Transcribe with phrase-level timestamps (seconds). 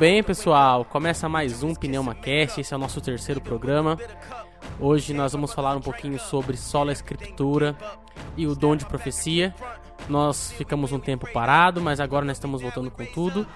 [0.00, 0.82] Bem, pessoal.
[0.82, 2.58] Começa mais um PneumaCast.
[2.58, 3.98] Esse é o nosso terceiro programa.
[4.80, 7.76] Hoje nós vamos falar um pouquinho sobre sola escritura
[8.34, 9.54] e o dom de profecia.
[10.08, 13.46] Nós ficamos um tempo parado, mas agora nós estamos voltando com tudo.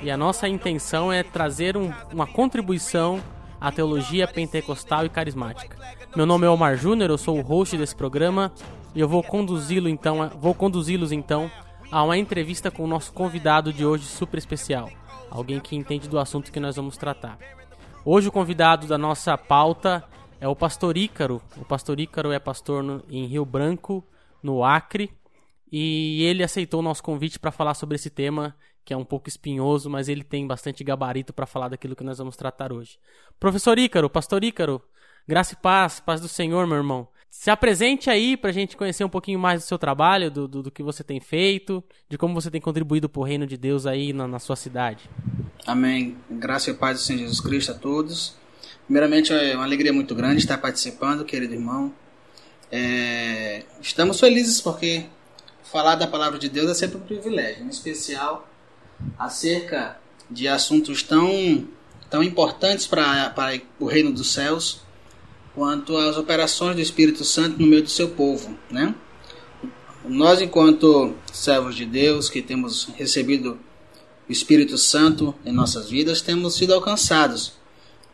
[0.00, 3.20] E a nossa intenção é trazer um, uma contribuição
[3.60, 5.76] à teologia pentecostal e carismática.
[6.14, 8.52] Meu nome é Omar Júnior, eu sou o host desse programa
[8.94, 11.50] e eu vou conduzi-lo então, vou conduzi-los então
[11.90, 14.88] a uma entrevista com o nosso convidado de hoje super especial
[15.30, 17.38] alguém que entende do assunto que nós vamos tratar.
[18.04, 20.04] Hoje o convidado da nossa pauta
[20.40, 21.40] é o pastor Ícaro.
[21.56, 24.04] O pastor Ícaro é pastor no, em Rio Branco,
[24.42, 25.12] no Acre,
[25.70, 29.28] e ele aceitou o nosso convite para falar sobre esse tema que é um pouco
[29.28, 32.98] espinhoso, mas ele tem bastante gabarito para falar daquilo que nós vamos tratar hoje.
[33.38, 34.82] Professor Ícaro, pastor Ícaro,
[35.28, 37.06] graça e paz, paz do Senhor, meu irmão.
[37.30, 40.62] Se apresente aí para a gente conhecer um pouquinho mais do seu trabalho, do, do,
[40.64, 43.86] do, que você tem feito, de como você tem contribuído para o reino de Deus
[43.86, 45.08] aí na, na, sua cidade.
[45.64, 46.16] Amém.
[46.28, 48.34] Graça e paz do Senhor Jesus Cristo a todos.
[48.84, 51.94] Primeiramente, é uma alegria muito grande estar participando, querido irmão.
[52.70, 53.62] É...
[53.80, 55.06] Estamos felizes porque
[55.62, 58.48] falar da palavra de Deus é sempre um privilégio, em especial
[59.16, 61.66] acerca de assuntos tão,
[62.10, 63.32] tão importantes para
[63.78, 64.82] o reino dos céus
[65.54, 68.94] quanto às operações do Espírito Santo no meio do seu povo, né?
[70.04, 73.58] Nós, enquanto servos de Deus, que temos recebido
[74.28, 77.52] o Espírito Santo em nossas vidas, temos sido alcançados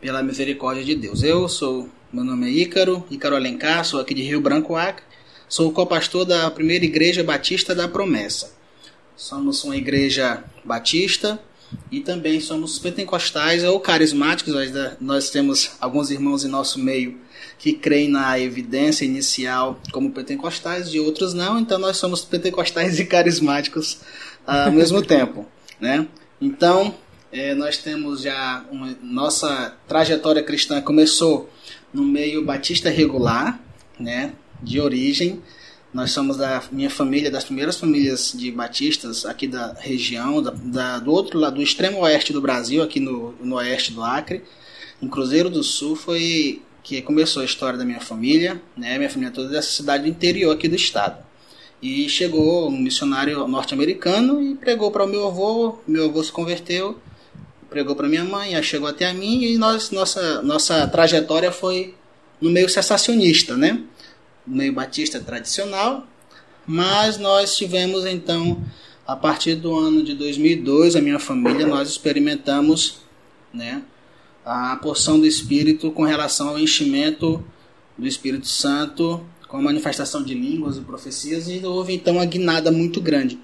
[0.01, 1.23] pela misericórdia de Deus.
[1.23, 5.03] Eu sou, meu nome é Ícaro, Ícaro Alencar, sou aqui de Rio Branco, Acre,
[5.47, 8.55] sou co-pastor da primeira igreja batista da Promessa.
[9.15, 11.39] Somos uma igreja batista
[11.91, 14.53] e também somos pentecostais ou carismáticos.
[14.99, 17.19] Nós temos alguns irmãos em nosso meio
[17.57, 23.05] que creem na evidência inicial como pentecostais e outros não, então nós somos pentecostais e
[23.05, 23.99] carismáticos
[24.45, 25.45] ao mesmo tempo,
[25.79, 26.07] né?
[26.39, 26.93] Então,
[27.31, 31.49] é, nós temos já uma, nossa trajetória cristã começou
[31.93, 33.59] no meio batista regular,
[33.99, 35.41] né, de origem.
[35.93, 40.99] Nós somos da minha família, das primeiras famílias de batistas aqui da região, da, da,
[40.99, 44.43] do outro lado, do extremo oeste do Brasil, aqui no, no oeste do Acre.
[45.01, 48.97] Em Cruzeiro do Sul foi que começou a história da minha família, né?
[48.97, 51.23] Minha família toda dessa cidade do interior aqui do estado.
[51.81, 56.97] E chegou um missionário norte-americano e pregou para o meu avô, meu avô se converteu,
[57.69, 61.93] pregou para minha mãe, chegou até a mim e nós, nossa, nossa trajetória foi
[62.41, 63.83] no meio sensacionista, né?
[64.47, 66.07] Meio batista tradicional,
[66.65, 68.63] mas nós tivemos então,
[69.05, 72.99] a partir do ano de 2002, a minha família, nós experimentamos,
[73.53, 73.83] né?
[74.47, 77.43] a porção do Espírito com relação ao enchimento
[77.97, 82.71] do Espírito Santo, com a manifestação de línguas e profecias, e houve então uma guinada
[82.71, 83.37] muito grande.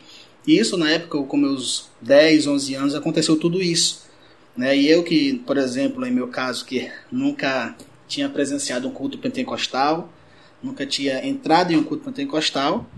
[0.47, 4.03] E isso, na época, com meus 10, 11 anos, aconteceu tudo isso.
[4.55, 4.77] Né?
[4.77, 7.75] E eu que, por exemplo, em meu caso, que nunca
[8.07, 10.12] tinha presenciado um culto pentecostal,
[10.63, 12.89] nunca tinha entrado em um culto pentecostal,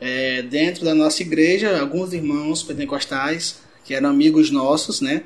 [0.00, 5.22] é, dentro da nossa igreja, alguns irmãos pentecostais, que eram amigos nossos, né?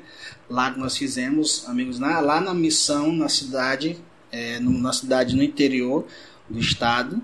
[0.49, 3.97] lá que nós fizemos, amigos, na, lá na missão, na cidade,
[4.31, 6.05] é, no, na cidade no interior
[6.49, 7.21] do estado,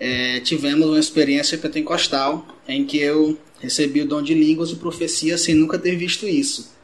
[0.00, 5.38] é, tivemos uma experiência pentecostal em que eu recebi o dom de línguas e profecia
[5.38, 6.74] sem nunca ter visto isso.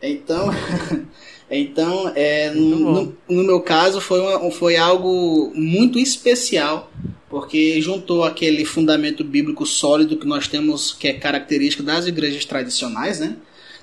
[0.00, 0.50] Então,
[1.60, 6.90] então é, no, no, no, meu caso foi, uma, foi algo muito especial
[7.28, 13.20] porque juntou aquele fundamento bíblico sólido que nós temos, que é característico das igrejas tradicionais,
[13.20, 13.38] né?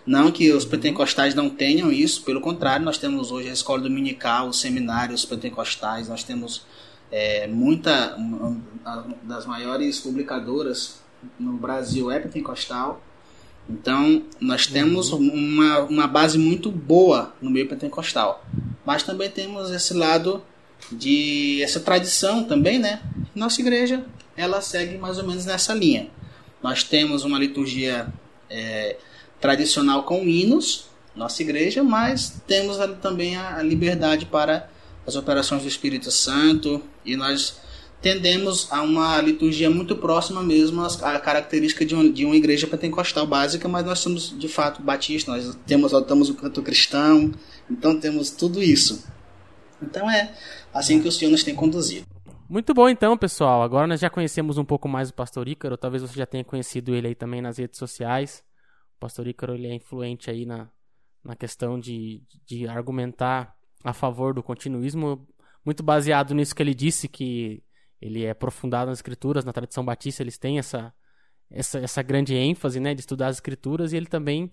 [0.06, 4.50] Não que os pentecostais não tenham isso, pelo contrário, nós temos hoje a escola dominical,
[4.50, 6.62] os seminários pentecostais, nós temos
[7.12, 8.62] é, muita uma
[9.24, 11.00] das maiores publicadoras
[11.40, 13.02] no Brasil é pentecostal.
[13.70, 15.30] Então, nós temos uhum.
[15.32, 18.44] uma, uma base muito boa no meio pentecostal.
[18.84, 20.42] Mas também temos esse lado
[20.92, 23.02] de essa tradição também, né?
[23.36, 24.04] Nossa igreja,
[24.36, 26.10] ela segue mais ou menos nessa linha.
[26.64, 28.08] Nós temos uma liturgia
[28.50, 28.98] é,
[29.40, 30.86] tradicional com hinos,
[31.16, 34.70] nossa igreja, mas temos também a liberdade para
[35.06, 37.60] as operações do Espírito Santo e nós
[38.02, 43.28] tendemos a uma liturgia muito próxima mesmo à característica de, um, de uma igreja pentecostal
[43.28, 47.32] básica, mas nós somos de fato batistas, nós temos adotamos o canto cristão,
[47.70, 49.06] então temos tudo isso.
[49.82, 50.34] Então é
[50.74, 52.06] assim que o Senhor nos tem conduzido.
[52.50, 53.62] Muito bom então, pessoal.
[53.62, 56.96] Agora nós já conhecemos um pouco mais o Pastor Ícaro, talvez você já tenha conhecido
[56.96, 58.44] ele aí também nas redes sociais.
[58.98, 60.70] O Pastor Ícaro ele é influente aí na,
[61.24, 63.54] na questão de, de argumentar
[63.84, 65.28] a favor do continuismo,
[65.66, 67.62] muito baseado nisso que ele disse, que
[68.02, 70.94] ele é aprofundado nas escrituras, na tradição batista eles têm essa,
[71.52, 74.52] essa, essa grande ênfase né, de estudar as escrituras, e ele também,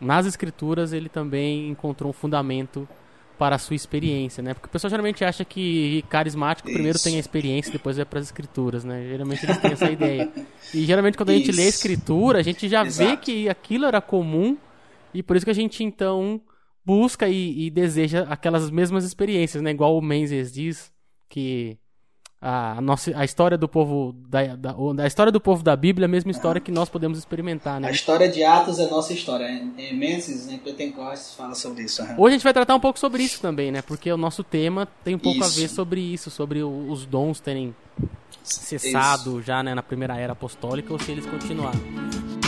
[0.00, 2.88] nas escrituras, ele também encontrou um fundamento
[3.40, 4.52] para a sua experiência, né?
[4.52, 6.74] Porque o pessoal geralmente acha que carismático Isso.
[6.74, 9.02] primeiro tem a experiência, depois vai para as escrituras, né?
[9.08, 10.30] Geralmente eles têm essa ideia.
[10.74, 11.58] E geralmente quando a gente Isso.
[11.58, 13.10] lê a escritura, a gente já Exato.
[13.10, 14.58] vê que aquilo era comum
[15.14, 16.38] e por isso que a gente então
[16.84, 19.70] busca e, e deseja aquelas mesmas experiências, né?
[19.70, 20.92] Igual o Menzies diz
[21.26, 21.78] que
[22.42, 26.08] a, nossa, a história do povo da, da, a história do povo da Bíblia é
[26.08, 27.88] a mesma história que nós podemos experimentar, né?
[27.88, 29.46] A história de Atos é nossa história.
[29.46, 32.02] Em Menses, em Pentecostes, fala sobre isso.
[32.16, 33.82] Hoje a gente vai tratar um pouco sobre isso também, né?
[33.82, 35.58] Porque o nosso tema tem um pouco isso.
[35.58, 37.74] a ver sobre isso, sobre os dons terem
[38.42, 39.42] cessado isso.
[39.42, 42.39] já né, na primeira era apostólica ou se eles continuaram.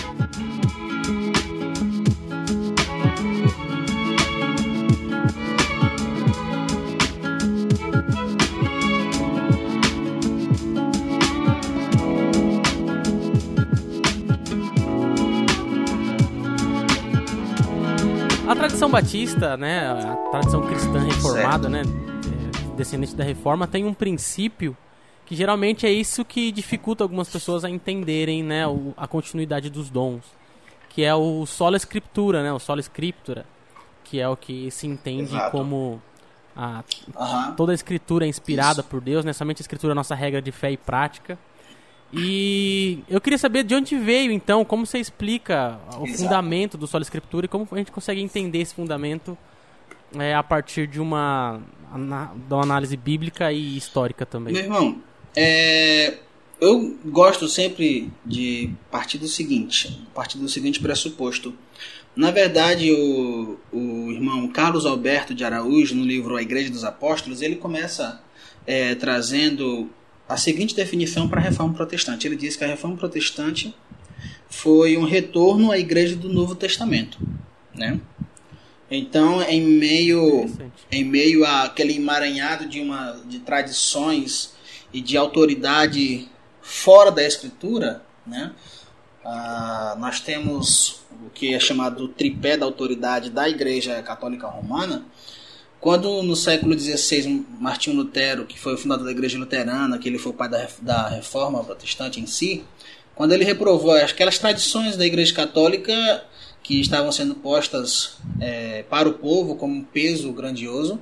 [18.53, 21.71] A tradição batista, né, a tradição cristã reformada, certo.
[21.71, 21.83] né,
[22.71, 24.77] é, descendente da reforma, tem um princípio
[25.25, 28.65] que geralmente é isso que dificulta algumas pessoas a entenderem, né,
[28.95, 30.23] a continuidade dos dons,
[30.91, 33.47] que é o sola escritura, né, o sola scriptura,
[34.05, 35.51] que é o que se entende Exato.
[35.51, 36.03] como
[36.55, 36.85] a,
[37.19, 37.55] uhum.
[37.55, 38.91] toda a escritura é inspirada isso.
[38.91, 41.39] por Deus, né, somente a escritura é a nossa regra de fé e prática.
[42.13, 46.23] E eu queria saber de onde veio, então, como você explica o Exato.
[46.23, 49.37] fundamento do Sola Escritura e como a gente consegue entender esse fundamento
[50.19, 51.61] é, a partir de uma,
[51.95, 54.53] de uma análise bíblica e histórica também.
[54.53, 55.01] Meu irmão,
[55.35, 56.19] é,
[56.61, 61.55] eu gosto sempre de partir do seguinte, partir do seguinte pressuposto.
[62.15, 67.41] Na verdade, o, o irmão Carlos Alberto de Araújo, no livro A Igreja dos Apóstolos,
[67.41, 68.23] ele começa
[68.67, 69.89] é, trazendo
[70.33, 72.27] a seguinte definição para a reforma protestante.
[72.27, 73.75] Ele diz que a reforma protestante
[74.49, 77.19] foi um retorno à igreja do Novo Testamento,
[77.75, 78.01] né?
[78.91, 80.47] Então, em meio
[80.91, 84.55] em meio àquele emaranhado de uma de tradições
[84.93, 86.29] e de autoridade
[86.61, 88.53] fora da escritura, né?
[89.25, 95.07] Ah, nós temos o que é chamado tripé da autoridade da Igreja Católica Romana,
[95.83, 100.17] quando no século XVI Martinho Lutero, que foi o fundador da Igreja Luterana, que ele
[100.17, 102.63] foi o pai da, da Reforma Protestante em si,
[103.17, 106.25] quando ele reprovou aquelas tradições da Igreja Católica
[106.63, 111.01] que estavam sendo postas é, para o povo como um peso grandioso,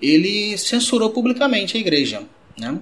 [0.00, 2.22] ele censurou publicamente a Igreja,
[2.56, 2.78] né?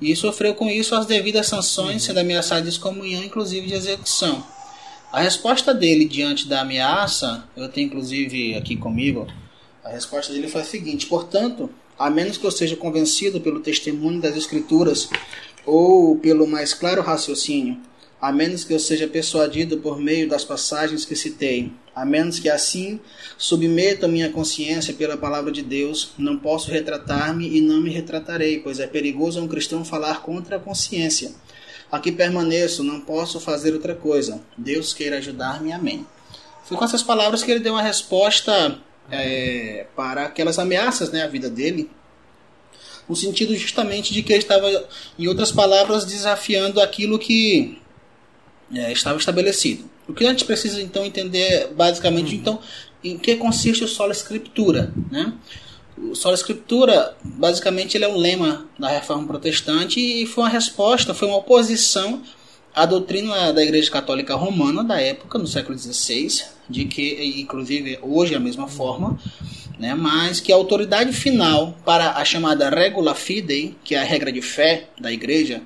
[0.00, 4.46] E sofreu com isso as devidas sanções, sendo ameaçado de excomunhão, inclusive de execução.
[5.12, 9.26] A resposta dele diante da ameaça, eu tenho inclusive aqui comigo
[9.84, 14.20] a resposta dele foi a seguinte: portanto, a menos que eu seja convencido pelo testemunho
[14.20, 15.08] das Escrituras
[15.66, 17.78] ou pelo mais claro raciocínio,
[18.20, 22.48] a menos que eu seja persuadido por meio das passagens que citei, a menos que
[22.48, 23.00] assim
[23.36, 28.80] submeta minha consciência pela palavra de Deus, não posso retratar-me e não me retratarei, pois
[28.80, 31.32] é perigoso um cristão falar contra a consciência.
[31.90, 34.40] Aqui permaneço, não posso fazer outra coisa.
[34.56, 35.72] Deus queira ajudar-me.
[35.72, 36.06] Amém.
[36.64, 38.78] Foi com essas palavras que ele deu uma resposta
[39.10, 41.90] é, para aquelas ameaças né, à vida dele,
[43.08, 44.86] no sentido justamente de que ele estava,
[45.18, 47.78] em outras palavras, desafiando aquilo que
[48.72, 49.88] é, estava estabelecido.
[50.06, 52.40] O que a gente precisa então entender basicamente uhum.
[52.40, 52.60] então
[53.02, 55.32] em que consiste o solo escritura, né?
[55.96, 61.12] O solo escritura, basicamente, ele é um lema da reforma protestante e foi uma resposta,
[61.12, 62.22] foi uma oposição
[62.74, 68.34] à doutrina da Igreja Católica Romana da época, no século XVI, de que, inclusive hoje
[68.34, 69.18] é a mesma forma,
[69.78, 74.32] né, mas que a autoridade final para a chamada regula fidei, que é a regra
[74.32, 75.62] de fé da igreja,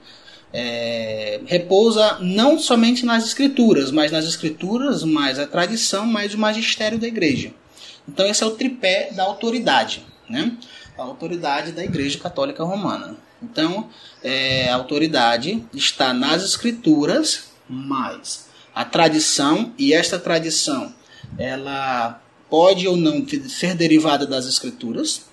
[0.53, 6.99] é, repousa não somente nas escrituras, mas nas escrituras, mais a tradição, mais o magistério
[6.99, 7.53] da igreja.
[8.07, 10.53] Então esse é o tripé da autoridade, né?
[10.99, 13.17] A autoridade da Igreja Católica Romana.
[13.43, 13.89] Então,
[14.23, 20.93] é, a autoridade está nas escrituras, mais a tradição, e esta tradição
[21.39, 25.27] ela pode ou não ser derivada das escrituras,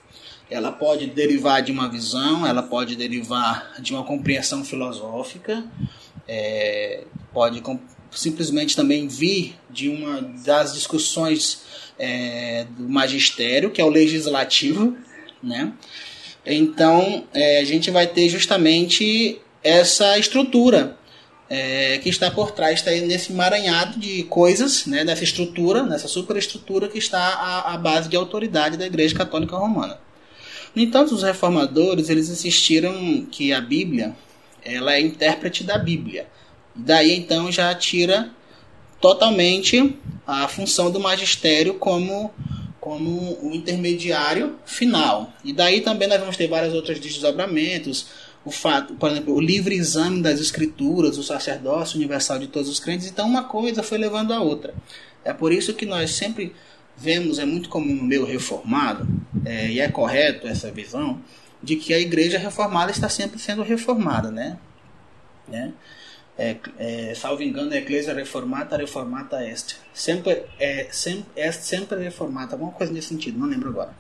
[0.49, 5.63] ela pode derivar de uma visão, ela pode derivar de uma compreensão filosófica,
[6.27, 7.61] é, pode
[8.11, 11.61] simplesmente também vir de uma das discussões
[11.97, 14.97] é, do magistério, que é o legislativo,
[15.43, 15.73] né?
[16.53, 20.97] Então é, a gente vai ter justamente essa estrutura
[21.49, 26.87] é, que está por trás, está nesse emaranhado de coisas, né, nessa estrutura, nessa superestrutura
[26.87, 29.99] que está a, a base de autoridade da Igreja Católica Romana.
[30.75, 34.15] No entanto, os reformadores eles insistiram que a Bíblia
[34.63, 36.27] ela é intérprete da Bíblia.
[36.75, 38.29] Daí então já tira
[39.01, 39.95] totalmente
[40.27, 42.31] a função do magistério como
[42.79, 45.33] como o intermediário final.
[45.43, 48.07] E daí também nós vamos ter vários outros desdobramentos,
[48.45, 52.79] o fato, por exemplo, o livre exame das escrituras, o sacerdócio universal de todos os
[52.79, 53.07] crentes.
[53.07, 54.73] Então uma coisa foi levando a outra.
[55.23, 56.55] É por isso que nós sempre
[56.95, 59.07] vemos, é muito comum no meio reformado,
[59.45, 61.21] é, e é correto essa visão,
[61.61, 64.57] de que a igreja reformada está sempre sendo reformada, né?
[65.47, 65.73] né?
[66.39, 69.75] É, é, salvo engano, a Igreja Reformata, Reformata Est.
[69.93, 73.93] Sempre, é, sempre, é sempre reformata, alguma coisa nesse sentido, não lembro agora.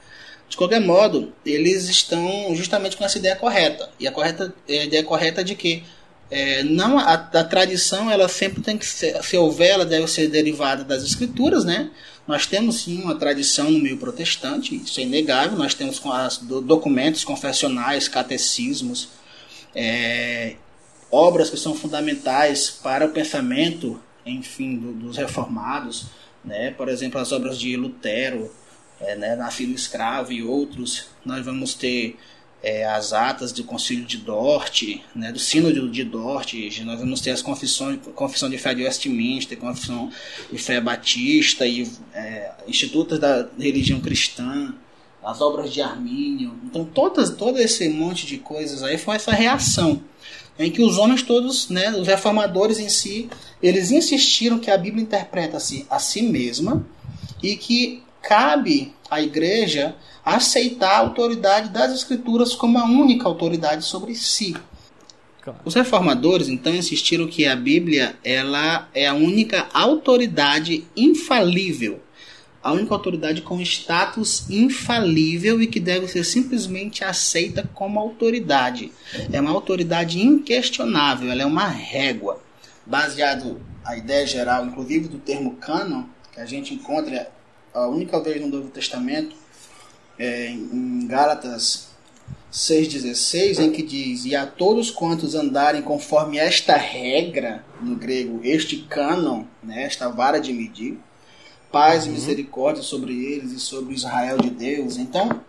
[0.47, 3.89] De qualquer modo, eles estão justamente com essa ideia correta.
[3.99, 5.83] E a, correta, a ideia correta de que
[6.31, 10.29] é, não a, a, tradição ela sempre tem que ser, se houver, ela deve ser
[10.29, 11.91] derivada das escrituras, né?
[12.25, 15.57] Nós temos sim uma tradição no meio protestante, isso é inegável.
[15.57, 19.09] Nós temos as, documentos confessionais, catecismos,
[19.75, 20.55] é,
[21.11, 26.07] obras que são fundamentais para o pensamento, enfim, do, dos reformados,
[26.43, 26.71] né?
[26.71, 28.51] Por exemplo, as obras de Lutero,
[28.99, 31.07] é, né, Nascido Escravo e outros.
[31.25, 32.17] Nós vamos ter
[32.61, 34.83] é, as atas do Concílio de Dort,
[35.15, 39.57] né, do Sínodo de Dort, nós vamos ter as confissões, confissão de fé de Westminster,
[39.57, 40.11] confissão
[40.51, 44.73] de fé batista e é, institutos da religião cristã,
[45.23, 46.53] as obras de Armínio.
[46.65, 50.01] Então, todas, todo esse monte de coisas aí foi essa reação
[50.59, 53.29] em que os homens todos, né, os reformadores em si,
[53.63, 56.85] eles insistiram que a Bíblia interpreta-se a si mesma
[57.41, 64.13] e que cabe à igreja aceitar a autoridade das escrituras como a única autoridade sobre
[64.13, 64.53] si.
[65.41, 65.59] Claro.
[65.63, 72.01] Os reformadores então insistiram que a Bíblia ela é a única autoridade infalível
[72.61, 78.91] a única autoridade com status infalível e que deve ser simplesmente aceita como autoridade.
[79.31, 82.41] É uma autoridade inquestionável, ela é uma régua.
[82.85, 87.31] Baseado a ideia geral, inclusive do termo canon, que a gente encontra
[87.73, 89.35] a única vez no Novo Testamento,
[90.17, 91.89] é, em Gálatas
[92.51, 98.77] 6,16, em que diz: E a todos quantos andarem conforme esta regra, no grego, este
[98.77, 100.99] canon, né, esta vara de medir
[101.71, 102.15] paz e uhum.
[102.15, 104.97] misericórdia sobre eles e sobre Israel de Deus.
[104.97, 105.41] Então,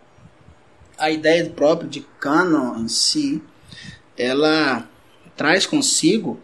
[0.99, 3.43] a ideia própria de canon em si,
[4.17, 4.87] ela
[5.37, 6.39] traz consigo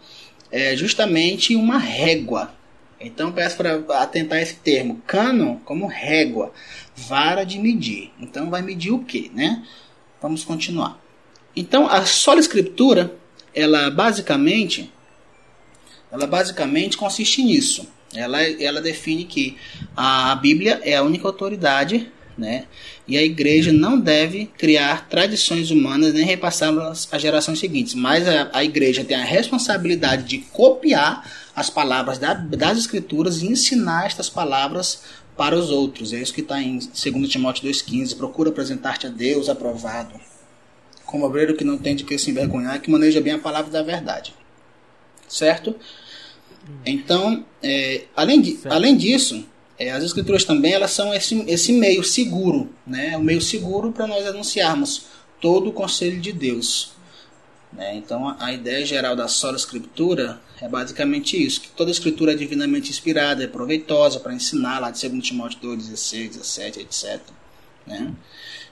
[0.51, 2.53] é, justamente uma régua.
[2.99, 6.51] Então, peço para atentar esse termo, canon como régua,
[6.95, 8.11] vara de medir.
[8.19, 9.63] Então, vai medir o que, né?
[10.19, 10.99] Vamos continuar.
[11.55, 13.13] Então, a sola escritura,
[13.53, 14.91] ela basicamente,
[16.11, 19.57] ela basicamente consiste nisso ela, ela define que
[19.95, 22.65] a Bíblia é a única autoridade, né?
[23.07, 28.49] E a igreja não deve criar tradições humanas nem repassá-las às gerações seguintes, mas a,
[28.53, 34.29] a igreja tem a responsabilidade de copiar as palavras da, das escrituras e ensinar estas
[34.29, 35.01] palavras
[35.35, 36.13] para os outros.
[36.13, 38.17] É isso que está em 2 Timóteo 2,15.
[38.17, 40.19] Procura apresentar-te a Deus aprovado,
[41.05, 43.81] como obreiro que não tem de que se envergonhar, que maneja bem a palavra da
[43.81, 44.33] verdade.
[45.27, 45.75] Certo?
[46.85, 49.45] Então, é, além, de, além disso,
[49.77, 53.15] é, as escrituras também elas são esse, esse meio seguro, né?
[53.17, 55.05] o meio seguro para nós anunciarmos
[55.39, 56.91] todo o conselho de Deus.
[57.71, 57.95] Né?
[57.95, 62.35] Então, a, a ideia geral da sola escritura é basicamente isso, que toda escritura é
[62.35, 67.21] divinamente inspirada, é proveitosa para ensinar, lá de 2 Timóteo 2, 16, 17, etc.
[67.85, 68.11] Né?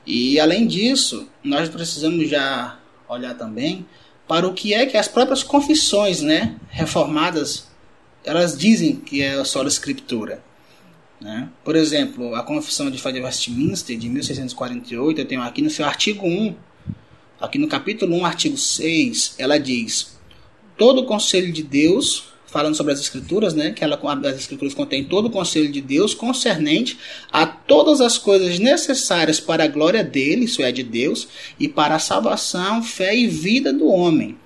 [0.05, 3.85] E além disso, nós precisamos já olhar também
[4.27, 7.67] para o que é que as próprias confissões né, reformadas
[8.25, 10.43] elas dizem que é a sola escritura.
[11.21, 11.47] Né?
[11.63, 15.85] Por exemplo, a Confissão de Fé de Westminster, de 1648, eu tenho aqui no seu
[15.85, 16.55] artigo 1,
[17.39, 20.17] aqui no capítulo 1, artigo 6, ela diz:
[20.77, 25.05] Todo o conselho de Deus, falando sobre as Escrituras, né, que ela, as Escrituras contêm
[25.05, 26.97] todo o conselho de Deus concernente
[27.31, 31.27] a todas as coisas necessárias para a glória dele, isso é, de Deus,
[31.59, 34.37] e para a salvação, fé e vida do homem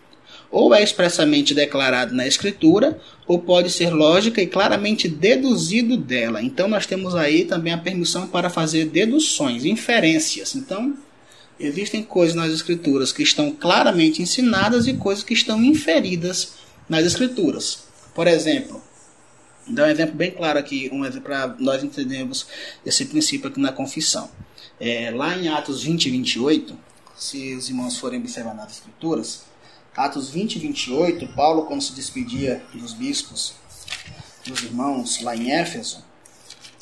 [0.51, 6.41] ou é expressamente declarado na Escritura, ou pode ser lógica e claramente deduzido dela.
[6.41, 10.55] Então, nós temos aí também a permissão para fazer deduções, inferências.
[10.55, 10.95] Então,
[11.59, 16.53] existem coisas nas Escrituras que estão claramente ensinadas e coisas que estão inferidas
[16.87, 17.83] nas Escrituras.
[18.15, 18.81] Por exemplo,
[19.67, 22.47] dar um exemplo bem claro aqui, um exemplo para nós entendermos
[22.83, 24.29] esse princípio aqui na confissão.
[24.79, 26.77] É, lá em Atos 20 e 28,
[27.15, 29.48] se os irmãos forem observar nas Escrituras,
[29.99, 33.55] Atos 20 e 28, Paulo, quando se despedia dos bispos,
[34.47, 36.05] dos irmãos lá em Éfeso,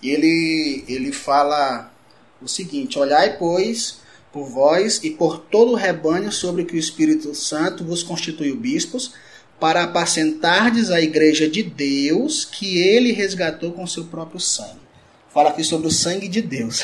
[0.04, 1.92] ele, ele fala
[2.40, 7.34] o seguinte: Olhai, pois, por vós e por todo o rebanho sobre que o Espírito
[7.34, 9.14] Santo vos constituiu bispos,
[9.60, 14.86] para apacentardes a igreja de Deus que ele resgatou com seu próprio sangue.
[15.34, 16.84] Fala aqui sobre o sangue de Deus.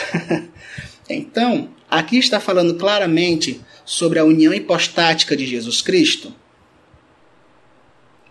[1.07, 6.33] então, aqui está falando claramente sobre a união hipostática de Jesus Cristo.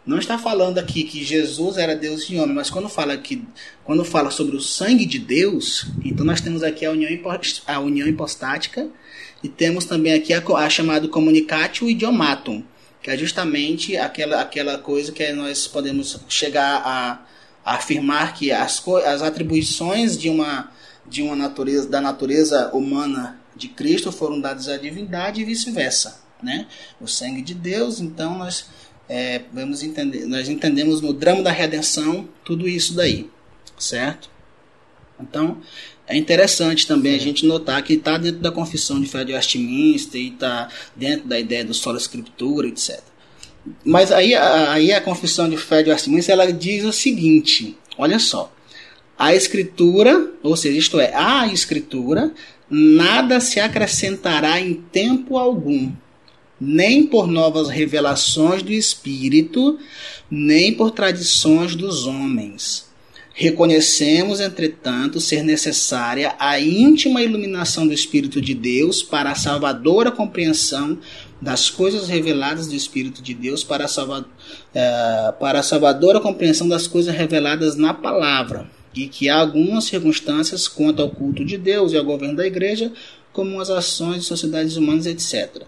[0.05, 3.45] Não está falando aqui que Jesus era Deus e homem, mas quando fala que
[3.85, 7.09] quando fala sobre o sangue de Deus, então nós temos aqui a união,
[7.69, 8.89] a união hipostática
[9.45, 12.65] e temos também aqui a, a chamada comunicatio idiomatum,
[13.01, 17.25] que é justamente aquela, aquela coisa que nós podemos chegar a,
[17.65, 20.73] a afirmar que as, as atribuições de uma,
[21.07, 26.21] de uma natureza, da natureza humana de Cristo foram dadas à divindade e vice-versa.
[26.43, 26.67] Né?
[27.01, 28.67] O sangue de Deus, então nós,
[29.09, 33.31] é, vamos entender, nós entendemos no drama da redenção tudo isso daí,
[33.79, 34.29] certo?
[35.21, 35.59] Então,
[36.07, 40.21] é interessante também a gente notar que está dentro da confissão de fé de Westminster
[40.21, 43.01] e está dentro da ideia do solo escritura, etc.
[43.85, 48.53] Mas aí, aí a confissão de fé de Westminster ela diz o seguinte: olha só.
[49.17, 52.33] A escritura, ou seja, isto é, a escritura,
[52.73, 55.93] nada se acrescentará em tempo algum,
[56.59, 59.79] nem por novas revelações do Espírito,
[60.31, 62.91] nem por tradições dos homens.
[63.35, 70.99] Reconhecemos, entretanto, ser necessária a íntima iluminação do Espírito de Deus para a salvadora compreensão
[71.41, 76.69] das coisas reveladas do Espírito de Deus para a, salva, uh, para a salvadora compreensão
[76.69, 81.93] das coisas reveladas na palavra, e que há algumas circunstâncias quanto ao culto de Deus
[81.93, 82.93] e ao governo da igreja,
[83.33, 85.65] como as ações de sociedades humanas, etc.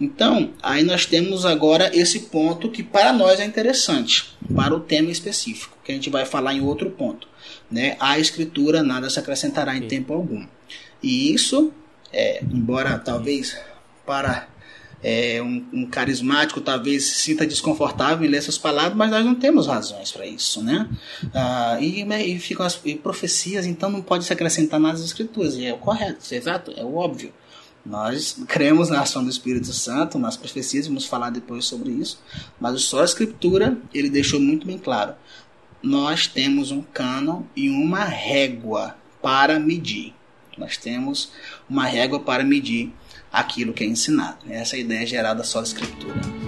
[0.00, 5.10] Então, aí nós temos agora esse ponto que para nós é interessante, para o tema
[5.10, 7.28] específico, que a gente vai falar em outro ponto.
[7.70, 7.96] Né?
[8.00, 10.46] A escritura nada se acrescentará em tempo algum.
[11.02, 11.72] E isso,
[12.12, 13.56] é, embora talvez
[14.06, 14.48] para
[15.02, 19.34] é, um, um, carismático talvez se sinta desconfortável em ler essas palavras, mas nós não
[19.34, 20.88] temos razões para isso, né?
[21.34, 25.54] Ah, e, e ficam as e profecias, então não pode se acrescentar nada às escrituras,
[25.54, 27.32] e é o correto, é exato, é o óbvio.
[27.84, 32.22] Nós cremos na ação do Espírito Santo, nas profecias, vamos falar depois sobre isso,
[32.60, 35.14] mas só a Escritura ele deixou muito bem claro.
[35.82, 40.14] Nós temos um cânon e uma régua para medir.
[40.60, 41.32] Nós temos
[41.68, 42.92] uma régua para medir
[43.32, 44.38] aquilo que é ensinado.
[44.48, 46.39] Essa é a ideia geral da só Escritura.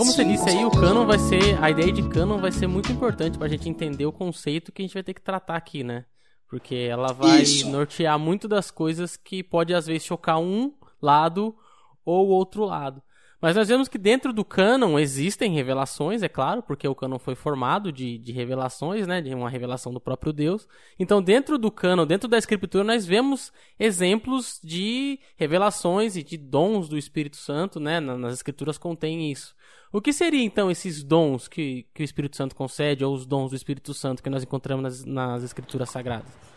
[0.00, 1.62] Como você disse aí, o canon vai ser.
[1.62, 4.84] A ideia de canon vai ser muito importante pra gente entender o conceito que a
[4.86, 6.06] gente vai ter que tratar aqui, né?
[6.48, 7.68] Porque ela vai Isso.
[7.68, 11.54] nortear muito das coisas que pode às vezes chocar um lado
[12.02, 13.02] ou outro lado.
[13.40, 17.34] Mas nós vemos que dentro do canon existem revelações, é claro, porque o canon foi
[17.34, 20.68] formado de, de revelações, né, de uma revelação do próprio Deus.
[20.98, 26.88] Então, dentro do canon, dentro da escritura, nós vemos exemplos de revelações e de dons
[26.88, 29.54] do Espírito Santo, né, nas escrituras contém isso.
[29.90, 33.50] O que seriam então esses dons que, que o Espírito Santo concede, ou os dons
[33.50, 36.49] do Espírito Santo que nós encontramos nas, nas Escrituras Sagradas?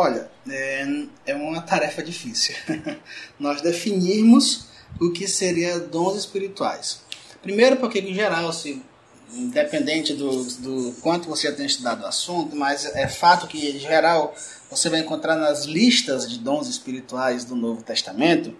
[0.00, 0.86] Olha, é,
[1.26, 2.54] é uma tarefa difícil.
[3.38, 4.66] nós definirmos
[5.00, 7.02] o que seria dons espirituais.
[7.42, 8.82] Primeiro, porque em geral, se
[9.32, 14.34] independente do, do quanto você tenha estudado o assunto, mas é fato que em geral
[14.70, 18.56] você vai encontrar nas listas de dons espirituais do Novo Testamento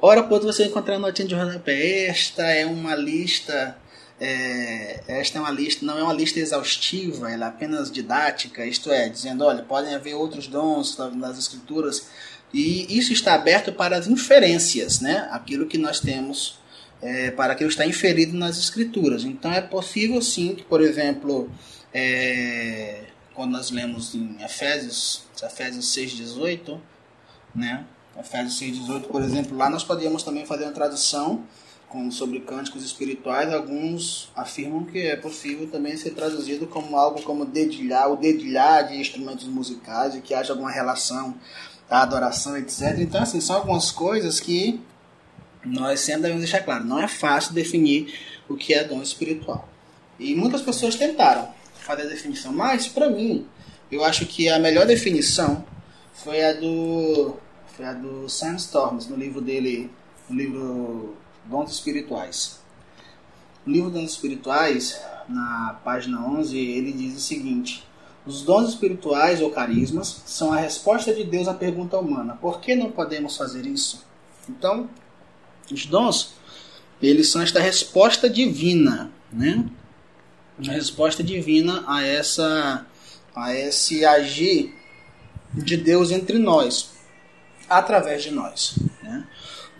[0.00, 3.76] Ora, quando você encontrar notinha de rodapé, esta é uma lista.
[4.24, 8.92] É, esta é uma lista, não é uma lista exaustiva, ela é apenas didática, isto
[8.92, 12.06] é, dizendo, olha, podem haver outros dons nas escrituras,
[12.54, 15.28] e isso está aberto para as inferências, né?
[15.32, 16.56] aquilo que nós temos,
[17.02, 19.24] é, para aquilo que está inferido nas escrituras.
[19.24, 21.50] Então é possível sim que, por exemplo,
[21.92, 26.78] é, quando nós lemos em Efésios, Efésios 6,18,
[27.52, 27.84] né?
[28.16, 31.44] Efésios 6,18, por exemplo, lá nós podemos também fazer uma tradução
[32.10, 33.52] sobre cânticos espirituais.
[33.52, 38.96] Alguns afirmam que é possível também ser traduzido como algo como dedilhar, o dedilhar de
[39.00, 41.34] instrumentos musicais e que haja alguma relação
[41.88, 42.98] da adoração, etc.
[42.98, 44.80] Então, assim, são algumas coisas que
[45.64, 46.84] nós sempre devemos deixar claro.
[46.84, 48.14] Não é fácil definir
[48.48, 49.68] o que é dom espiritual.
[50.18, 53.46] E muitas pessoas tentaram fazer a definição, mas para mim,
[53.90, 55.64] eu acho que a melhor definição
[56.14, 57.36] foi a do
[57.76, 59.90] foi a do Sam Storms no livro dele,
[60.28, 62.60] no livro Dons Espirituais.
[63.64, 67.84] No livro Dons Espirituais, na página 11, ele diz o seguinte:
[68.26, 72.74] Os dons espirituais ou carismas são a resposta de Deus à pergunta humana: por que
[72.74, 74.04] não podemos fazer isso?
[74.48, 74.88] Então,
[75.70, 76.34] os dons,
[77.00, 79.64] eles são esta resposta divina, né?
[80.68, 82.86] A resposta divina a essa
[83.34, 84.74] a esse agir
[85.54, 86.90] de Deus entre nós,
[87.68, 88.74] através de nós.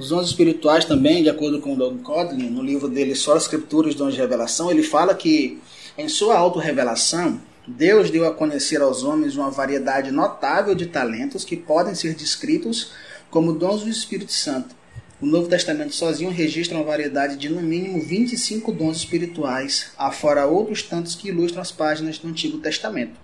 [0.02, 3.94] Os dons espirituais também, de acordo com Don Codlin, no livro dele Só as Escrituras,
[3.94, 5.60] Dons de Revelação, ele fala que
[5.96, 11.56] em sua auto-revelação, Deus deu a conhecer aos homens uma variedade notável de talentos que
[11.56, 12.90] podem ser descritos
[13.30, 14.74] como dons do Espírito Santo.
[15.20, 20.82] O Novo Testamento sozinho registra uma variedade de no mínimo 25 dons espirituais, afora outros
[20.82, 23.20] tantos que ilustram as páginas do Antigo Testamento.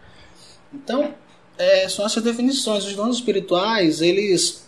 [0.73, 1.12] Então,
[1.59, 2.85] é, são essas definições.
[2.85, 4.64] Os dons espirituais, eles,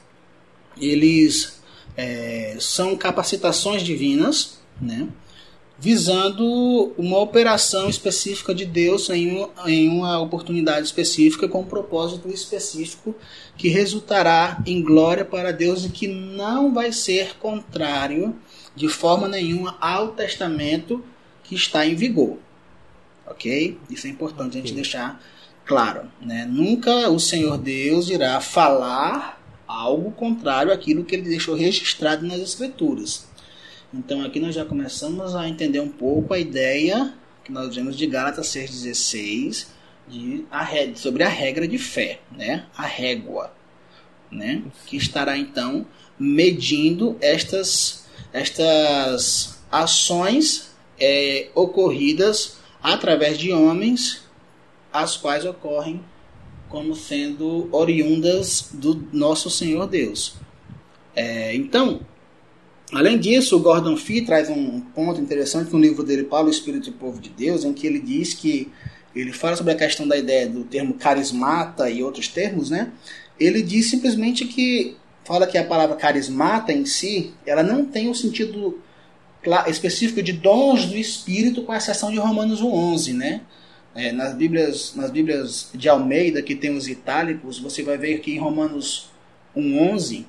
[0.77, 1.60] eles
[1.97, 5.09] é, são capacitações divinas, né?
[5.81, 12.29] visando uma operação específica de Deus em uma, em uma oportunidade específica com um propósito
[12.29, 13.15] específico
[13.57, 18.37] que resultará em glória para Deus e que não vai ser contrário
[18.77, 21.03] de forma nenhuma ao testamento
[21.43, 22.37] que está em vigor.
[23.27, 23.79] Ok?
[23.89, 25.19] Isso é importante a gente deixar
[25.65, 26.11] claro.
[26.21, 26.47] Né?
[26.47, 29.40] Nunca o Senhor Deus irá falar
[29.71, 33.29] algo contrário àquilo que ele deixou registrado nas Escrituras.
[33.93, 38.07] Então aqui nós já começamos a entender um pouco a ideia que nós vemos de
[38.07, 39.67] Gálatas 6,16
[40.09, 42.67] de a, sobre a regra de fé, né?
[42.77, 43.53] a régua,
[44.31, 44.63] né?
[44.87, 45.87] que estará então
[46.19, 54.25] medindo estas, estas ações é, ocorridas através de homens,
[54.93, 56.05] as quais ocorrem
[56.71, 60.35] como sendo oriundas do nosso Senhor Deus.
[61.15, 62.01] É, então,
[62.93, 66.93] Além disso, o Gordon Fee traz um ponto interessante no livro dele, Paulo, Espírito e
[66.93, 68.69] Povo de Deus, em que ele diz que
[69.15, 72.91] ele fala sobre a questão da ideia do termo carismata e outros termos, né?
[73.39, 78.11] Ele diz simplesmente que fala que a palavra carismata em si, ela não tem o
[78.11, 78.81] um sentido
[79.69, 83.43] específico de dons do Espírito, com exceção de Romanos 11, né?
[83.95, 88.33] É, nas, Bíblias, nas Bíblias de Almeida, que tem os itálicos, você vai ver que
[88.33, 89.11] em Romanos
[89.57, 90.25] 1,11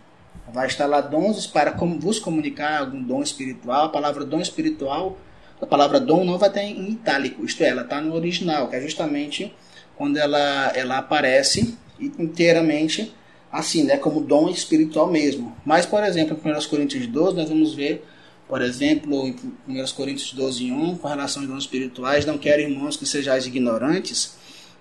[0.52, 3.86] vai estar lá dons para vos comunicar algum dom espiritual.
[3.86, 5.18] A palavra dom espiritual,
[5.62, 8.76] a palavra dom não vai estar em itálico, isto é, ela está no original, que
[8.76, 9.54] é justamente
[9.96, 13.14] quando ela, ela aparece inteiramente
[13.52, 15.56] assim, né, como dom espiritual mesmo.
[15.66, 18.04] Mas, por exemplo, em 1 Coríntios 12, nós vamos ver,
[18.52, 19.34] por exemplo,
[19.66, 23.46] em 1 Coríntios 12, 1, com relação aos dons espirituais, não quero, irmãos, que sejais
[23.46, 24.36] ignorantes,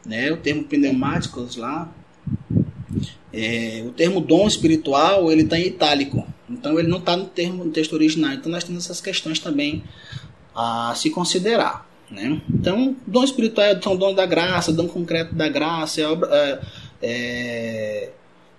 [0.05, 1.89] né, o termo pneumáticos lá,
[3.33, 7.65] é, o termo dom espiritual ele está em itálico, então ele não está no termo
[7.65, 8.33] no texto original.
[8.33, 9.85] Então nós temos essas questões também
[10.53, 11.89] a se considerar.
[12.11, 12.43] Né?
[12.53, 16.61] Então, dom espiritual é o dom da graça, dom concreto da graça, é, é,
[17.03, 18.11] é,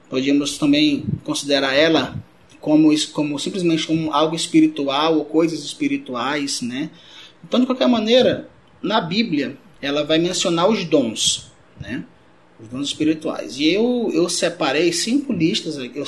[0.09, 2.15] podíamos também considerar ela
[2.61, 6.61] como, como simplesmente como algo espiritual ou coisas espirituais.
[6.61, 6.89] Né?
[7.43, 8.49] Então, de qualquer maneira,
[8.81, 11.51] na Bíblia, ela vai mencionar os dons.
[11.79, 12.05] Né?
[12.61, 13.57] os dons espirituais.
[13.57, 16.05] E eu, eu separei cinco listas, eu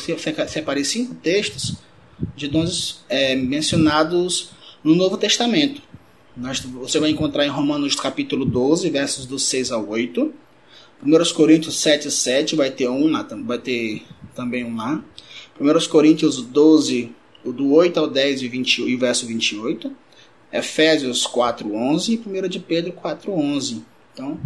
[0.48, 1.76] separei cinco textos
[2.36, 4.52] de dons é, mencionados
[4.84, 5.82] no Novo Testamento.
[6.38, 10.34] Nós, você vai encontrar em Romanos capítulo 12, versos do 6 ao 8.
[11.06, 14.04] 1 Coríntios 7, 7 vai ter um lá, vai ter
[14.36, 15.04] também um lá.
[15.60, 17.12] 1 Coríntios 12,
[17.44, 19.92] do 8 ao 10 e, 20, e verso 28.
[20.52, 23.84] Efésios 4, 11 e 1 de Pedro 4, 11.
[24.14, 24.40] Então,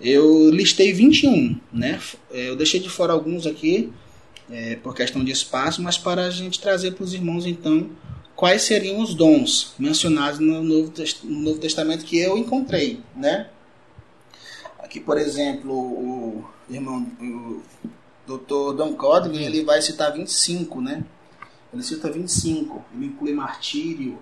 [0.00, 2.00] eu listei 21, né?
[2.30, 3.92] É, eu deixei de fora alguns aqui
[4.50, 7.90] é, por questão de espaço, mas para a gente trazer para os irmãos então
[8.34, 10.92] quais seriam os dons mencionados no Novo,
[11.24, 13.48] no Novo Testamento que eu encontrei, né?
[14.78, 17.62] Aqui, por exemplo, o irmão, o
[18.26, 18.76] Dr.
[18.76, 21.04] Don Codlin, ele vai citar 25, né?
[21.72, 24.18] Ele cita 25, ele inclui martírio,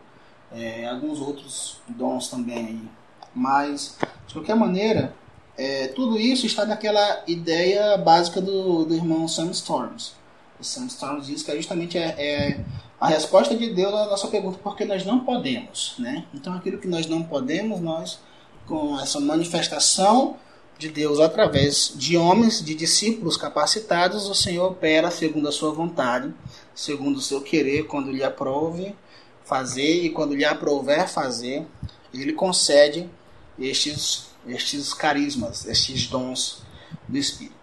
[0.53, 2.89] é, alguns outros dons também aí.
[3.35, 5.15] Mas, de qualquer maneira,
[5.57, 10.15] é, tudo isso está naquela ideia básica do, do irmão Sam Storms.
[10.59, 12.61] O Sandstorm diz que justamente é, é,
[13.01, 16.27] a resposta de Deus à nossa pergunta, porque nós não podemos, né?
[16.35, 18.21] Então aquilo que nós não podemos, nós
[18.67, 20.37] com essa manifestação
[20.81, 26.33] de Deus através de homens, de discípulos capacitados, o Senhor opera segundo a sua vontade,
[26.75, 28.95] segundo o seu querer, quando lhe aprove
[29.45, 31.67] fazer e quando lhe aprouver fazer,
[32.15, 33.09] ele concede
[33.59, 36.63] estes estes carismas, estes dons
[37.07, 37.55] do Espírito.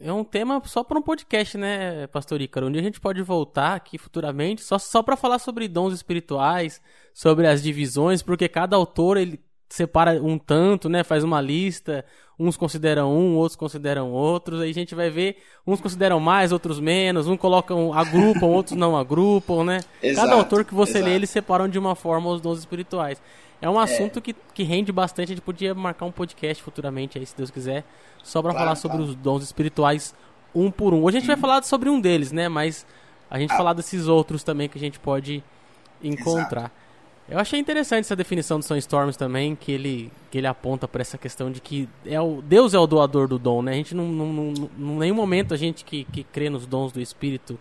[0.00, 2.68] É um tema só para um podcast, né, Pastor Ícaro?
[2.68, 6.80] Onde a gente pode voltar aqui futuramente só, só para falar sobre dons espirituais,
[7.12, 9.40] sobre as divisões, porque cada autor ele
[9.72, 11.02] separa um tanto, né?
[11.02, 12.04] Faz uma lista,
[12.38, 16.78] uns consideram um, outros consideram outros, aí a gente vai ver, uns consideram mais, outros
[16.78, 19.80] menos, uns colocam, agrupam, outros não agrupam, né?
[20.02, 21.04] Exato, Cada autor que você exato.
[21.06, 23.22] lê, eles separam de uma forma os dons espirituais.
[23.62, 24.22] É um assunto é.
[24.22, 25.32] Que, que rende bastante.
[25.32, 27.82] A gente podia marcar um podcast futuramente aí, se Deus quiser,
[28.22, 29.10] só para claro, falar sobre claro.
[29.10, 30.14] os dons espirituais
[30.54, 31.02] um por um.
[31.02, 32.46] Hoje a gente vai falar sobre um deles, né?
[32.46, 32.84] Mas
[33.30, 33.56] a gente ah.
[33.56, 35.42] falar desses outros também que a gente pode
[36.02, 36.64] encontrar.
[36.64, 36.81] Exato.
[37.28, 41.00] Eu achei interessante essa definição do São Storms também, que ele, que ele aponta para
[41.00, 43.72] essa questão de que é o, Deus é o doador do dom, né?
[43.72, 44.06] A gente não,
[44.76, 47.58] nenhum momento a gente que, que crê nos dons do Espírito,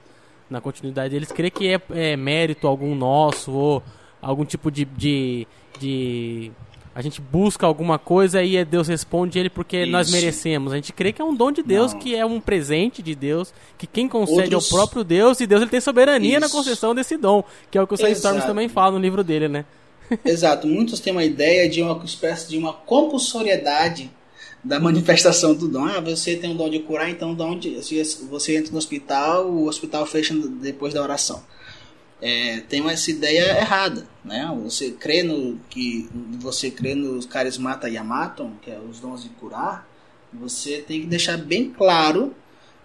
[0.49, 3.83] na continuidade deles, crê que é, é mérito algum nosso ou
[4.21, 5.47] algum tipo de, de,
[5.79, 6.51] de
[6.93, 9.91] a gente busca alguma coisa e Deus responde ele porque Isso.
[9.91, 10.73] nós merecemos.
[10.73, 11.99] A gente crê que é um dom de Deus, Não.
[11.99, 14.65] que é um presente de Deus, que quem concede Outros...
[14.65, 16.39] é o próprio Deus e Deus ele tem soberania Isso.
[16.41, 19.23] na concessão desse dom, que é o que o Sam Storms também fala no livro
[19.23, 19.65] dele, né?
[20.25, 20.67] Exato.
[20.67, 24.11] Muitos têm uma ideia de uma espécie de uma compulsoriedade
[24.61, 25.85] da manifestação do dom.
[25.85, 27.77] Ah, você tem um dom de curar, então dom de,
[28.29, 31.41] você entra no hospital, o hospital fecha depois da oração
[32.21, 34.47] é, tem essa ideia errada, né?
[34.63, 36.07] Você crê no que
[36.39, 39.87] você crê nos carismata Yamaton, que é os dons de curar,
[40.31, 42.33] você tem que deixar bem claro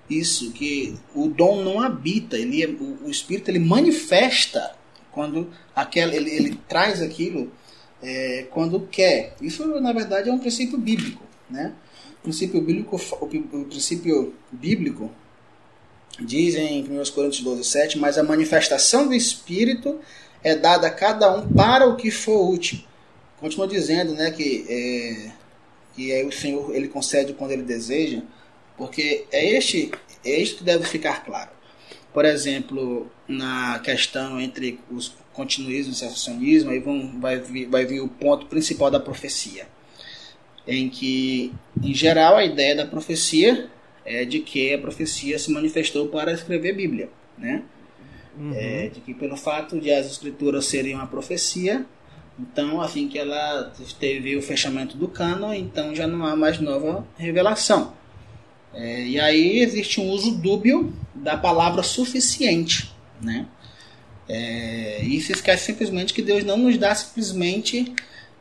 [0.08, 4.74] isso que o dom não habita, ele é, o, o, espírito ele manifesta
[5.10, 7.50] quando aquela ele, ele traz aquilo
[8.02, 9.36] é, quando quer.
[9.40, 11.74] Isso na verdade é um princípio bíblico, né?
[12.20, 15.10] O princípio bíblico, o princípio bíblico
[16.20, 20.00] Dizem em 1 Coríntios 12, 7, mas a manifestação do Espírito
[20.42, 22.80] é dada a cada um para o que for útil.
[23.38, 25.30] Continua dizendo né, que, é,
[25.94, 28.22] que é o Senhor ele concede quando ele deseja,
[28.76, 29.90] porque é este,
[30.24, 31.50] é este que deve ficar claro.
[32.14, 35.92] Por exemplo, na questão entre os continuismo
[36.42, 39.68] e o aí vão, vai, vir, vai vir o ponto principal da profecia,
[40.66, 41.52] em que,
[41.82, 43.70] em geral, a ideia da profecia
[44.06, 47.62] é de que a profecia se manifestou para escrever Bíblia, né?
[48.38, 48.52] Uhum.
[48.54, 51.84] É, de que pelo fato de as escrituras serem uma profecia,
[52.38, 57.06] então assim que ela teve o fechamento do cano, então já não há mais nova
[57.18, 57.94] revelação.
[58.74, 63.46] É, e aí existe um uso dúbio da palavra suficiente, né?
[64.28, 67.94] É, e se esquece simplesmente que Deus não nos dá simplesmente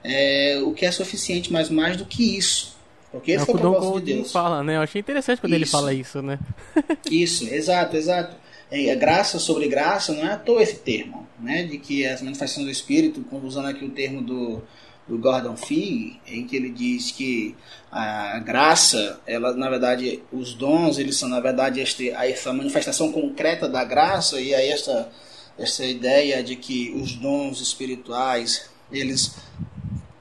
[0.04, 2.75] é, o que é suficiente, mas mais do que isso.
[3.16, 4.32] Porque esse é, o propósito de Deus.
[4.32, 4.76] fala, né?
[4.76, 5.64] Eu achei interessante quando isso.
[5.64, 6.38] ele fala isso, né?
[7.10, 8.36] isso, exato, exato.
[8.70, 11.64] É, graça sobre graça não é à toa esse termo, né?
[11.64, 14.62] De que as manifestações do Espírito, usando aqui o termo do,
[15.08, 17.56] do Gordon Fee, em que ele diz que
[17.90, 23.70] a graça, ela na verdade, os dons, eles são na verdade este, essa manifestação concreta
[23.70, 25.10] da graça e aí essa
[25.58, 29.36] essa ideia de que os dons espirituais, eles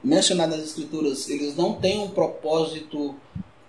[0.05, 3.15] mencionados nas escrituras, eles não têm um propósito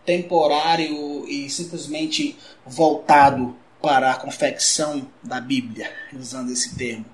[0.05, 7.07] temporário e simplesmente voltado para a confecção da Bíblia, usando esse termo.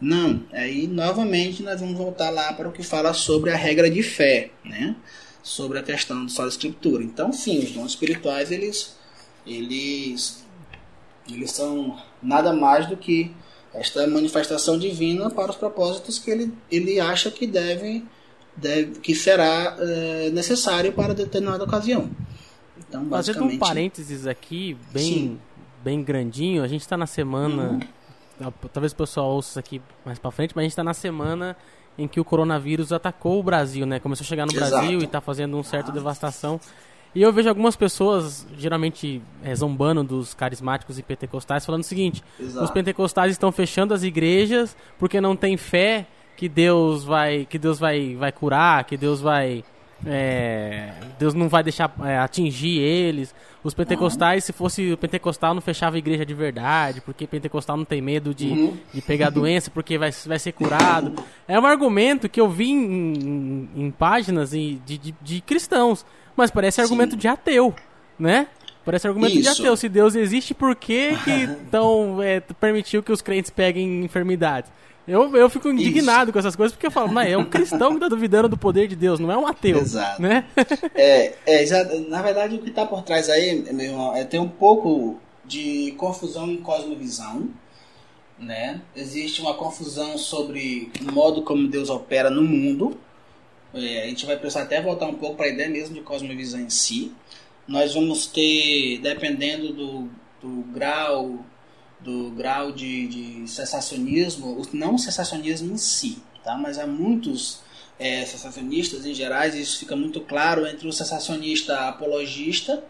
[0.00, 4.02] Não, aí novamente nós vamos voltar lá para o que fala sobre a regra de
[4.02, 4.94] fé, né?
[5.42, 7.02] Sobre a questão do só escritura.
[7.02, 8.94] Então, sim, os dons espirituais eles
[9.46, 10.44] eles
[11.28, 13.32] eles são nada mais do que
[13.72, 18.06] esta manifestação divina para os propósitos que ele, ele acha que devem
[18.56, 22.10] deve, que será é, necessário para determinada ocasião.
[22.78, 23.44] Então, basicamente...
[23.44, 25.40] Fazendo um parênteses aqui, bem,
[25.82, 27.78] bem grandinho, a gente está na semana.
[28.40, 28.50] Uhum.
[28.72, 31.56] Talvez o pessoal ouça isso aqui mais para frente, mas a gente está na semana
[31.98, 33.98] em que o coronavírus atacou o Brasil, né?
[33.98, 34.70] Começou a chegar no Exato.
[34.70, 35.94] Brasil e está fazendo um certo ah.
[35.94, 36.60] devastação.
[37.14, 42.22] E eu vejo algumas pessoas, geralmente é, zombando dos carismáticos e pentecostais, falando o seguinte:
[42.38, 42.64] Exato.
[42.66, 47.78] os pentecostais estão fechando as igrejas porque não tem fé que Deus vai que Deus
[47.78, 49.64] vai vai curar, que Deus vai
[50.04, 53.34] é, Deus não vai deixar é, atingir eles.
[53.64, 57.84] Os pentecostais, se fosse o pentecostal, não fechava a igreja de verdade, porque pentecostal não
[57.84, 58.76] tem medo de, uhum.
[58.92, 61.14] de pegar doença, porque vai, vai ser curado.
[61.48, 66.04] É um argumento que eu vi em, em, em páginas de, de, de, cristãos,
[66.36, 66.82] mas parece Sim.
[66.82, 67.74] argumento de ateu,
[68.18, 68.46] né?
[68.84, 69.42] Parece argumento Isso.
[69.42, 69.76] de ateu.
[69.76, 74.70] Se Deus existe, por que, que então, é, permitiu que os crentes peguem enfermidades?
[75.06, 76.32] Eu, eu fico indignado Isso.
[76.32, 78.88] com essas coisas porque eu falo, não, é um cristão que está duvidando do poder
[78.88, 79.78] de Deus, não é um ateu.
[79.78, 80.20] Exato.
[80.20, 80.44] Né?
[80.94, 84.48] é, é, na verdade, o que está por trás aí, meu irmão, é ter um
[84.48, 87.48] pouco de confusão em cosmovisão.
[88.36, 88.82] Né?
[88.96, 92.98] Existe uma confusão sobre o modo como Deus opera no mundo.
[93.72, 96.60] É, a gente vai precisar até voltar um pouco para a ideia mesmo de cosmovisão
[96.60, 97.12] em si.
[97.66, 100.10] Nós vamos ter, dependendo do,
[100.42, 101.44] do grau
[102.06, 106.56] do grau de, de sensacionismo, não sensacionismo em si, tá?
[106.56, 107.58] mas há muitos
[107.98, 112.84] é, sensacionistas em geral, isso fica muito claro entre o sensacionista apologista,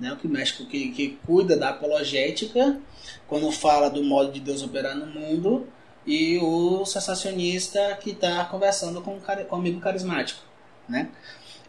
[0.00, 2.80] né, o que mexe que, que cuida da apologética,
[3.28, 5.68] quando fala do modo de Deus operar no mundo,
[6.06, 10.40] e o sensacionista que está conversando com, com um amigo carismático.
[10.88, 11.10] Né?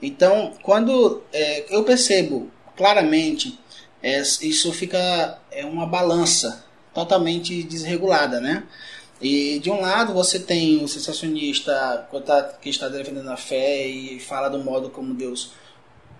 [0.01, 3.59] Então, quando é, eu percebo claramente,
[4.01, 6.63] é, isso fica é uma balança
[6.93, 8.63] totalmente desregulada, né?
[9.21, 12.07] E de um lado você tem o sensacionista
[12.61, 15.53] que está defendendo a fé e fala do modo como Deus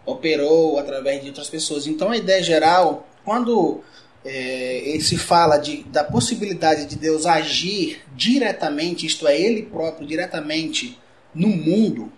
[0.06, 1.86] operou através de outras pessoas.
[1.86, 3.82] Então a ideia geral, quando
[4.24, 10.98] é, se fala de, da possibilidade de Deus agir diretamente, isto é, Ele próprio diretamente
[11.36, 12.12] no mundo,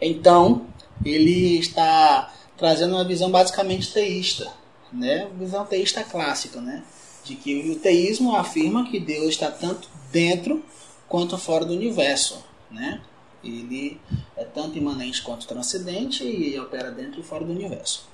[0.00, 0.66] então
[1.04, 4.50] ele está trazendo uma visão basicamente teísta,
[4.92, 5.28] né?
[5.38, 6.82] Visão teísta clássica, né?
[7.24, 10.62] De que o teísmo afirma que Deus está tanto dentro
[11.08, 13.00] quanto fora do universo, né?
[13.42, 14.00] Ele
[14.36, 18.06] é tanto imanente quanto transcendente e opera dentro e fora do universo.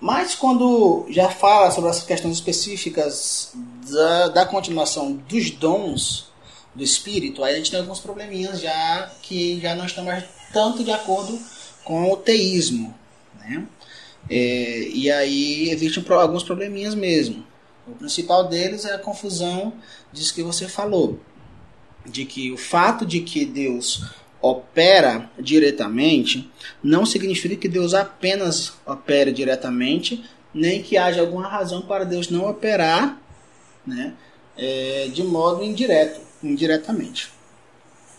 [0.00, 3.52] Mas quando já fala sobre as questões específicas
[3.90, 6.28] da, da continuação dos dons
[6.74, 10.84] do Espírito, aí a gente tem alguns probleminhas já que já não estão mais tanto
[10.84, 11.38] de acordo
[11.82, 12.94] com o teísmo,
[13.40, 13.66] né?
[14.30, 17.47] É, e aí existem alguns probleminhas mesmo.
[17.88, 19.72] O principal deles é a confusão
[20.12, 21.18] disso que você falou,
[22.04, 24.04] de que o fato de que Deus
[24.40, 26.48] opera diretamente
[26.82, 30.22] não significa que Deus apenas opere diretamente,
[30.52, 33.20] nem que haja alguma razão para Deus não operar
[33.86, 34.12] né,
[34.56, 37.30] é, de modo indireto, indiretamente.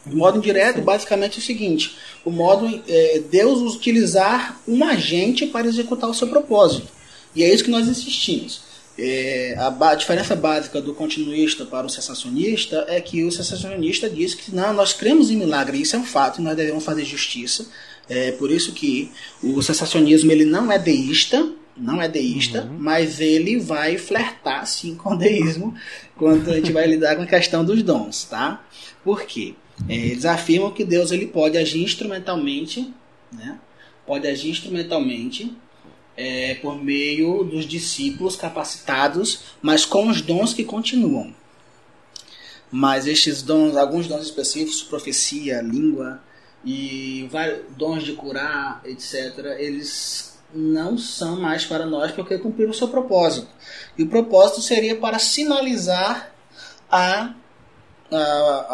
[0.06, 5.68] O modo indireto, basicamente, é o seguinte: o modo é Deus utilizar um agente para
[5.68, 6.88] executar o seu propósito.
[7.36, 8.69] E é isso que nós insistimos.
[9.02, 14.34] É, a, a, diferença básica do continuista para o sensacionista é que o sensacionista diz
[14.34, 17.66] que não, nós cremos em milagre, isso é um fato, e nós devemos fazer justiça.
[18.10, 22.78] É por isso que o sensacionismo ele não é deísta, não é deísta, uhum.
[22.78, 25.74] mas ele vai flertar sim com o deísmo
[26.18, 28.62] quando a gente vai lidar com a questão dos dons, tá?
[29.04, 29.54] Por quê?
[29.88, 32.94] É, eles afirmam que Deus ele pode agir instrumentalmente,
[33.32, 33.58] né?
[34.06, 35.56] Pode agir instrumentalmente
[36.16, 41.34] é, por meio dos discípulos capacitados, mas com os dons que continuam.
[42.72, 46.22] Mas estes dons, alguns dons específicos, profecia, língua
[46.64, 52.74] e vários dons de curar, etc., eles não são mais para nós porque cumpriram o
[52.74, 53.48] seu propósito.
[53.98, 56.32] E o propósito seria para sinalizar
[56.92, 57.34] a,
[58.12, 58.18] a,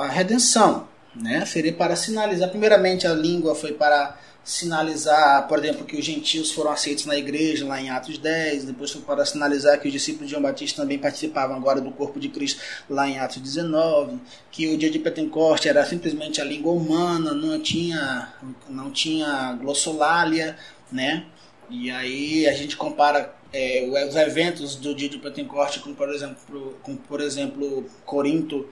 [0.04, 0.88] a redenção.
[1.16, 1.46] Né?
[1.46, 6.70] Seria para sinalizar, primeiramente, a língua foi para sinalizar, por exemplo, que os gentios foram
[6.70, 10.32] aceitos na igreja, lá em Atos 10, depois foi para sinalizar que os discípulos de
[10.32, 14.20] João Batista também participavam agora do corpo de Cristo, lá em Atos 19,
[14.52, 18.32] que o dia de Pentecoste era simplesmente a língua humana, não tinha,
[18.70, 20.56] não tinha glossolalia,
[20.92, 21.26] né?
[21.68, 26.78] E aí a gente compara é, os eventos do dia de Pentecoste com, por exemplo,
[26.84, 28.70] com, por exemplo, Corinto,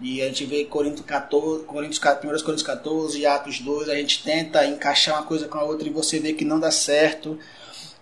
[0.00, 4.22] e a gente vê Coríntios 14, Coríntios, 1 Coríntios 14 e Atos 2, a gente
[4.22, 7.38] tenta encaixar uma coisa com a outra e você vê que não dá certo.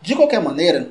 [0.01, 0.91] De qualquer maneira,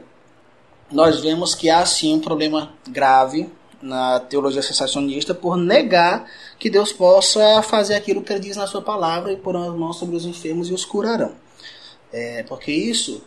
[0.91, 3.49] nós vemos que há sim um problema grave
[3.81, 8.81] na teologia sensacionista por negar que Deus possa fazer aquilo que ele diz na sua
[8.81, 11.33] palavra e pôr as mãos sobre os enfermos e os curarão.
[12.13, 13.23] É, porque isso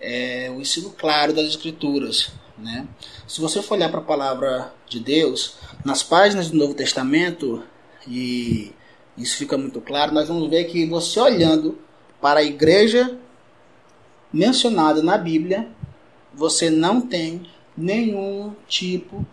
[0.00, 2.32] é o ensino claro das Escrituras.
[2.58, 2.86] Né?
[3.26, 7.62] Se você for olhar para a palavra de Deus, nas páginas do Novo Testamento,
[8.06, 8.72] e
[9.16, 11.78] isso fica muito claro, nós vamos ver que você olhando
[12.20, 13.18] para a igreja
[14.32, 15.68] mencionada na Bíblia,
[16.32, 19.24] você não tem nenhum tipo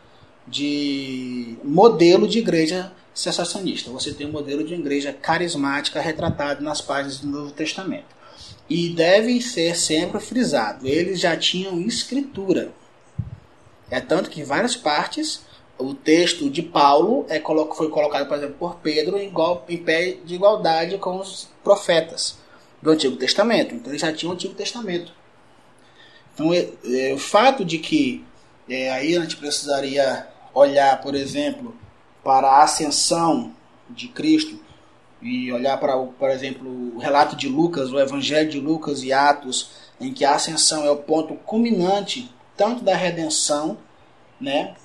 [0.47, 3.91] de modelo de igreja sensacionista.
[3.91, 8.15] Você tem um modelo de igreja carismática retratado nas páginas do Novo Testamento.
[8.69, 12.71] E deve ser sempre frisado: eles já tinham escritura.
[13.91, 15.41] É tanto que em várias partes
[15.77, 17.41] o texto de Paulo é,
[17.75, 22.37] foi colocado, por exemplo, por Pedro em, igual, em pé de igualdade com os profetas
[22.81, 23.75] do Antigo Testamento.
[23.75, 25.11] Então eles já tinham o Antigo Testamento.
[26.33, 28.23] Então, é, é, o fato de que
[28.69, 31.75] é, aí a gente precisaria olhar, por exemplo,
[32.23, 33.53] para a ascensão
[33.89, 34.57] de Cristo
[35.21, 39.71] e olhar para, por exemplo, o relato de Lucas, o Evangelho de Lucas e Atos,
[39.99, 42.31] em que a ascensão é o ponto culminante
[42.61, 43.75] tanto da redenção,
[44.39, 44.75] né,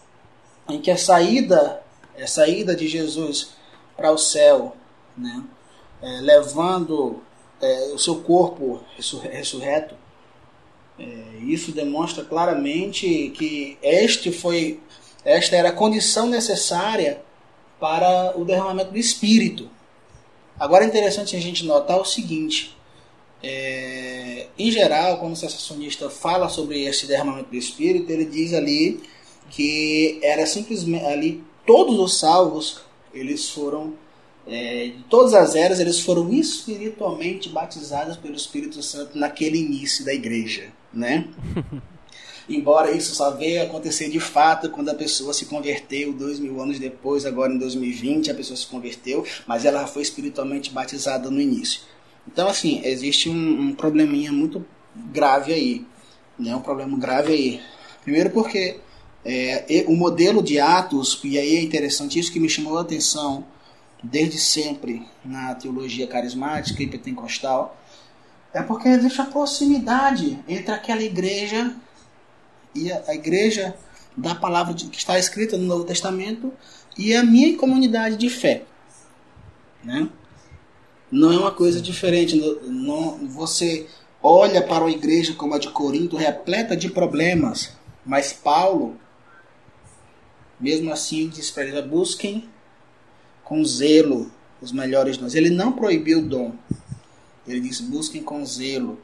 [0.66, 1.82] em que a saída,
[2.18, 3.50] a saída de Jesus
[3.94, 4.74] para o céu,
[5.14, 5.44] né,
[6.00, 7.22] é, levando
[7.60, 8.80] é, o seu corpo
[9.30, 9.94] ressurreto,
[10.98, 11.04] é,
[11.42, 14.80] isso demonstra claramente que este foi,
[15.22, 17.20] esta era a condição necessária
[17.78, 19.68] para o derramamento do Espírito.
[20.58, 22.74] Agora é interessante a gente notar o seguinte:
[23.48, 29.00] é, em geral, quando o sensacionista fala sobre esse derramamento do Espírito, ele diz ali
[29.50, 32.80] que era simplesmente ali todos os salvos
[33.14, 33.94] eles foram
[34.48, 40.12] é, de todas as eras eles foram espiritualmente batizados pelo Espírito Santo naquele início da
[40.12, 41.28] igreja, né?
[42.48, 46.80] Embora isso só veio acontecer de fato quando a pessoa se converteu dois mil anos
[46.80, 51.80] depois, agora em 2020 a pessoa se converteu, mas ela foi espiritualmente batizada no início.
[52.26, 54.64] Então, assim, existe um, um probleminha muito
[54.94, 55.86] grave aí,
[56.38, 56.54] né?
[56.54, 57.60] Um problema grave aí.
[58.02, 58.80] Primeiro porque
[59.24, 63.44] é, o modelo de Atos, e aí é interessante isso que me chamou a atenção
[64.02, 67.76] desde sempre na teologia carismática e pentecostal,
[68.52, 71.74] é porque existe a proximidade entre aquela igreja
[72.74, 73.76] e a, a igreja
[74.16, 76.52] da palavra de, que está escrita no Novo Testamento
[76.96, 78.62] e a minha comunidade de fé.
[79.84, 80.08] Né?
[81.10, 82.36] Não é uma coisa diferente.
[82.64, 83.86] Não, você
[84.22, 87.72] olha para uma igreja como a de Corinto, repleta de problemas,
[88.04, 88.96] mas Paulo,
[90.58, 92.48] mesmo assim, diz para eles: busquem
[93.44, 94.30] com zelo
[94.60, 95.34] os melhores dons.
[95.34, 96.52] Ele não proibiu o dom.
[97.46, 98.98] Ele disse: busquem com zelo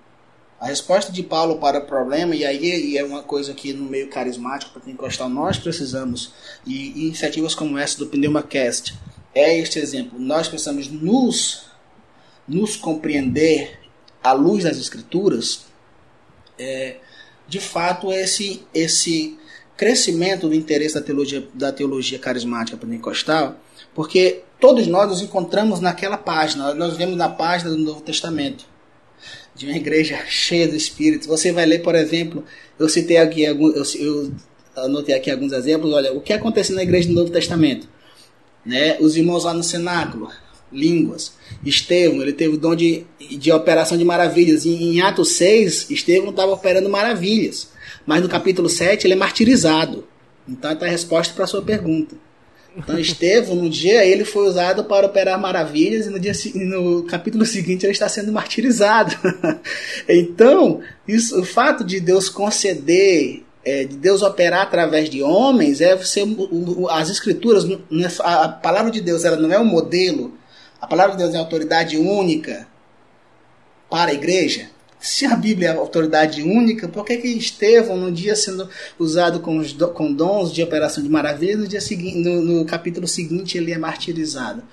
[0.62, 4.08] a resposta de Paulo para o problema, e aí é uma coisa que no meio
[4.08, 6.32] carismático, para encostar, nós precisamos,
[6.64, 8.96] e iniciativas como essa do PneumaCast
[9.34, 10.20] é este exemplo.
[10.20, 11.64] Nós precisamos nos,
[12.52, 13.78] nos compreender
[14.22, 15.64] à luz das Escrituras,
[16.58, 16.96] é,
[17.48, 19.36] de fato, esse, esse
[19.76, 23.56] crescimento do interesse da teologia, da teologia carismática pentecostal,
[23.94, 28.64] porque todos nós nos encontramos naquela página, nós vemos na página do Novo Testamento
[29.54, 31.28] de uma igreja cheia do Espírito.
[31.28, 32.44] Você vai ler, por exemplo,
[32.78, 34.32] eu citei aqui alguns, eu,
[34.76, 35.92] eu anotei aqui alguns exemplos.
[35.92, 37.88] Olha, o que aconteceu na igreja do Novo Testamento?
[38.64, 38.96] Né?
[39.00, 40.30] Os irmãos lá no cenáculo,
[40.72, 41.32] línguas.
[41.64, 44.66] Estevão, ele teve o dom de, de operação de maravilhas.
[44.66, 47.68] Em, em Atos 6, Estevão estava operando maravilhas.
[48.06, 50.06] Mas no capítulo 7, ele é martirizado.
[50.48, 52.16] Então, está a resposta para a sua pergunta.
[52.76, 57.44] Então, Estevão, no dia, ele foi usado para operar maravilhas e no, dia, no capítulo
[57.44, 59.14] seguinte ele está sendo martirizado.
[60.08, 65.92] então, isso, o fato de Deus conceder, é, de Deus operar através de homens, é
[65.92, 67.78] as escrituras, é,
[68.20, 70.32] a palavra de Deus ela não é um modelo,
[70.82, 72.66] a palavra de Deus é autoridade única
[73.88, 74.68] para a igreja.
[74.98, 78.68] Se a Bíblia é a autoridade única, por que, que Estevão, no dia sendo
[78.98, 83.06] usado com, os, com dons de operação de maravilha, no, dia seguinte, no, no capítulo
[83.06, 84.64] seguinte ele é martirizado?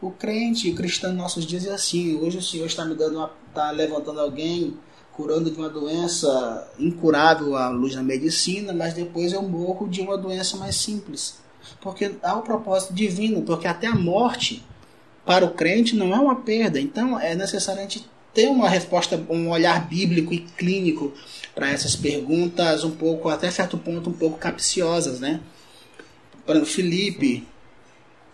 [0.00, 2.14] O crente, o cristão em nossos dias é assim.
[2.14, 4.76] Hoje o Senhor está me dando, uma, está levantando alguém,
[5.12, 10.16] curando de uma doença incurável à luz da medicina, mas depois eu morro de uma
[10.16, 11.34] doença mais simples.
[11.80, 14.64] Porque há um propósito divino, porque até a morte
[15.28, 16.80] para o crente não é uma perda.
[16.80, 18.02] Então é necessário a gente
[18.32, 21.12] ter uma resposta, um olhar bíblico e clínico
[21.54, 25.40] para essas perguntas um pouco, até certo ponto, um pouco capciosas, né?
[26.46, 27.46] Por exemplo, Felipe,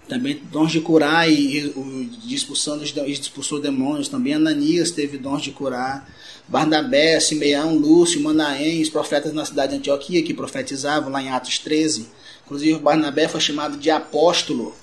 [0.09, 5.43] também dons de curar e, o de expulsão dos expulsou demônios, também Ananias teve dons
[5.43, 6.09] de curar.
[6.47, 11.59] Barnabé, Simeão, Lúcio, Manaém, os profetas na cidade de Antioquia que profetizavam lá em Atos
[11.59, 12.07] 13.
[12.45, 14.77] Inclusive Barnabé foi chamado de apóstolo.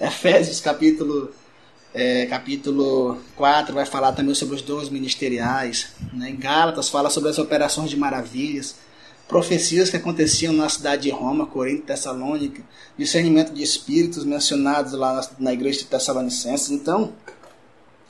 [0.00, 1.30] Efésios capítulo
[1.92, 5.88] é, capítulo 4 vai falar também sobre os dons ministeriais.
[6.12, 6.30] Né?
[6.30, 8.76] Em Gálatas fala sobre as operações de maravilhas,
[9.28, 12.62] profecias que aconteciam na cidade de Roma, Corinto, Tessalônica,
[12.96, 16.70] discernimento de espíritos mencionados lá na, na igreja de Tessalonicenses.
[16.70, 17.12] Então,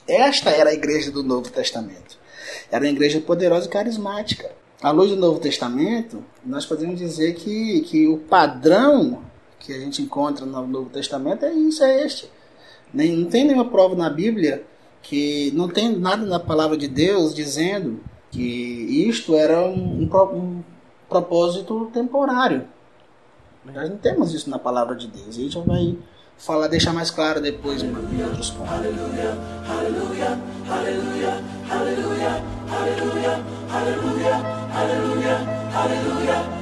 [0.07, 2.19] esta era a igreja do Novo Testamento.
[2.71, 4.51] Era uma igreja poderosa e carismática.
[4.83, 9.23] À luz do Novo Testamento, nós podemos dizer que, que o padrão
[9.61, 12.29] que a gente encontra no Novo Testamento é isso, é este
[12.93, 14.65] nem, não tem nenhuma prova na Bíblia
[15.03, 18.01] que não tem nada na palavra de Deus dizendo
[18.31, 20.63] que isto era um, um,
[21.09, 22.65] propósito temporário.
[23.65, 25.29] Nós não temos isso na palavra de Deus.
[25.29, 25.97] A gente vai
[26.37, 27.89] falar, deixar mais claro depois em
[28.23, 28.73] outros pontos.
[28.73, 29.37] Aleluia,
[29.69, 30.39] aleluia,
[30.69, 32.43] aleluia, aleluia,
[33.73, 35.37] aleluia,
[35.73, 36.60] aleluia.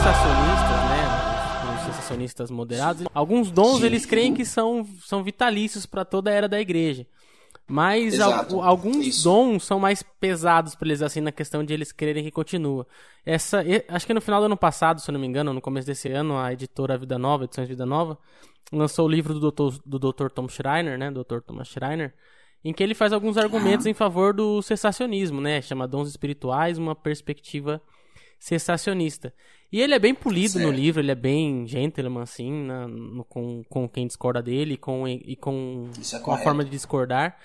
[0.00, 3.86] Sensacionistas, né, os sensacionistas moderados, alguns dons Sim.
[3.86, 7.06] eles creem que são, são vitalícios para toda a era da igreja.
[7.68, 9.24] Mas al- alguns Isso.
[9.24, 12.84] dons são mais pesados para eles assim na questão de eles crerem que continua.
[13.24, 15.86] Essa, acho que no final do ano passado, se eu não me engano, no começo
[15.86, 18.18] desse ano, a editora Vida Nova, Edições Vida Nova,
[18.72, 19.78] lançou o livro do Dr.
[19.86, 20.30] do Dr.
[20.34, 21.40] Tom Schreiner, né, Dr.
[21.46, 22.12] Thomas Schreiner,
[22.64, 25.62] em que ele faz alguns argumentos em favor do cessacionismo, né?
[25.62, 27.80] Chama Dons Espirituais, uma perspectiva
[28.40, 29.32] cessacionista.
[29.70, 30.76] E ele é bem polido no Certo.
[30.76, 35.36] livro, ele é bem gentleman, assim, na- no- com, com quem discorda dele com, e
[35.36, 37.36] com, é com a forma de discordar.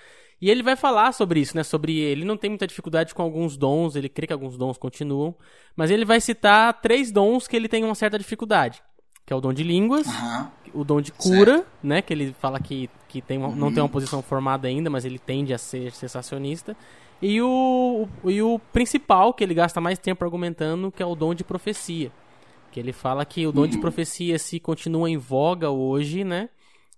[0.41, 1.63] E ele vai falar sobre isso, né?
[1.63, 5.35] Sobre ele não tem muita dificuldade com alguns dons, ele crê que alguns dons continuam,
[5.75, 8.81] mas ele vai citar três dons que ele tem uma certa dificuldade,
[9.25, 10.51] que é o dom de línguas, Aham.
[10.73, 12.01] o dom de cura, né?
[12.01, 15.19] Que ele fala que, que tem uma- não tem uma posição formada ainda, mas ele
[15.19, 16.75] tende a ser sensacionista.
[17.21, 21.15] E o, o- e o principal, que ele gasta mais tempo argumentando, que é o
[21.15, 22.11] dom de profecia.
[22.71, 26.49] Que ele fala que o dom de profecia, se continua em voga hoje, né?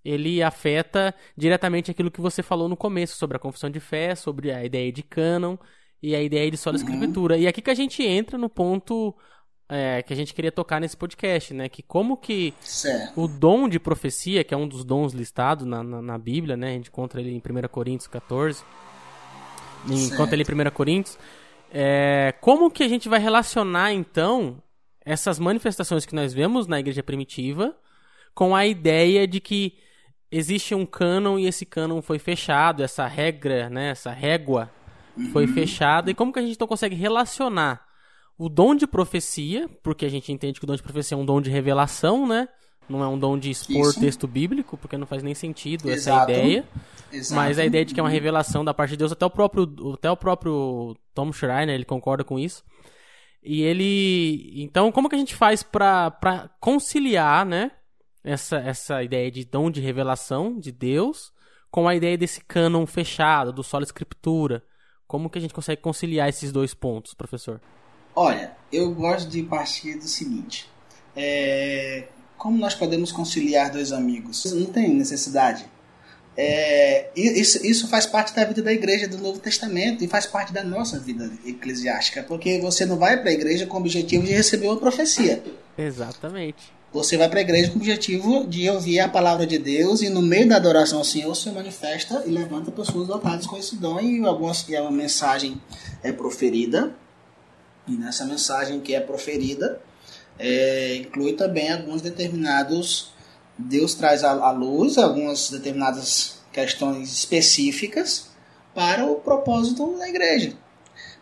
[0.03, 4.51] Ele afeta diretamente aquilo que você falou no começo, sobre a confissão de fé, sobre
[4.51, 5.55] a ideia de cânon
[6.01, 7.37] e a ideia de sola escritura.
[7.37, 9.13] E aqui que a gente entra no ponto
[9.69, 11.67] é, que a gente queria tocar nesse podcast, né?
[11.69, 13.21] Que como que Certo.
[13.21, 16.69] o dom de profecia, que é um dos dons listados na, na, na Bíblia, né?
[16.69, 18.63] A gente encontra ele em 1 Coríntios 14.
[19.89, 21.17] Encontra ele em 1 Coríntios.
[21.71, 24.61] É, como que a gente vai relacionar, então,
[25.05, 27.75] essas manifestações que nós vemos na igreja primitiva
[28.33, 29.77] com a ideia de que
[30.31, 33.89] existe um cânon e esse cânon foi fechado, essa regra, né?
[33.89, 34.69] Essa régua
[35.31, 36.11] foi fechada.
[36.11, 37.85] E como que a gente então consegue relacionar
[38.37, 41.25] o dom de profecia, porque a gente entende que o dom de profecia é um
[41.25, 42.47] dom de revelação, né?
[42.89, 43.99] Não é um dom de expor Isso.
[43.99, 46.31] texto bíblico, porque não faz nem sentido essa Exato.
[46.31, 46.65] ideia.
[47.11, 47.35] Exato.
[47.35, 49.93] Mas a ideia de que é uma revelação da parte de Deus, até o próprio,
[49.93, 52.63] até o próprio Tom Schreiner, ele concorda com isso.
[53.43, 54.51] E ele.
[54.61, 57.71] Então, como que a gente faz pra conciliar, né?
[58.23, 61.31] Essa, essa ideia de dom de revelação de Deus
[61.71, 64.63] com a ideia desse cânon fechado, do solo escritura?
[65.07, 67.61] Como que a gente consegue conciliar esses dois pontos, professor?
[68.13, 70.69] Olha, eu gosto de partir do seguinte:
[71.15, 74.45] é, como nós podemos conciliar dois amigos?
[74.53, 75.65] Não tem necessidade.
[76.39, 80.53] É, isso, isso faz parte da vida da igreja do Novo Testamento e faz parte
[80.53, 84.33] da nossa vida eclesiástica, porque você não vai para a igreja com o objetivo de
[84.33, 85.43] receber uma profecia.
[85.75, 86.77] Exatamente.
[86.93, 90.09] Você vai para a igreja com o objetivo de ouvir a palavra de Deus e
[90.09, 93.99] no meio da adoração ao Senhor se manifesta e levanta pessoas dotadas com esse dom
[93.99, 95.59] e, algumas, e uma mensagem
[96.03, 96.95] é proferida.
[97.87, 99.81] E nessa mensagem que é proferida,
[100.39, 103.11] é, inclui também alguns determinados.
[103.57, 108.29] Deus traz à luz algumas determinadas questões específicas
[108.73, 110.53] para o propósito da igreja.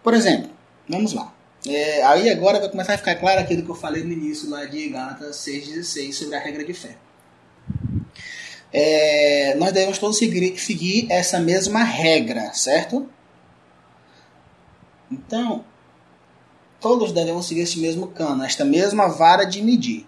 [0.03, 0.51] Por exemplo,
[0.88, 1.34] vamos lá.
[1.68, 4.66] É, aí agora vai começar a ficar claro aquilo que eu falei no início lá
[4.66, 6.97] de Gálatas 6,16 sobre a regra de fé.
[8.72, 13.09] É, nós devemos todos seguir, seguir essa mesma regra, certo?
[15.09, 15.63] Então,
[16.86, 20.06] todos devemos seguir esse mesmo cano, esta mesma vara de medir.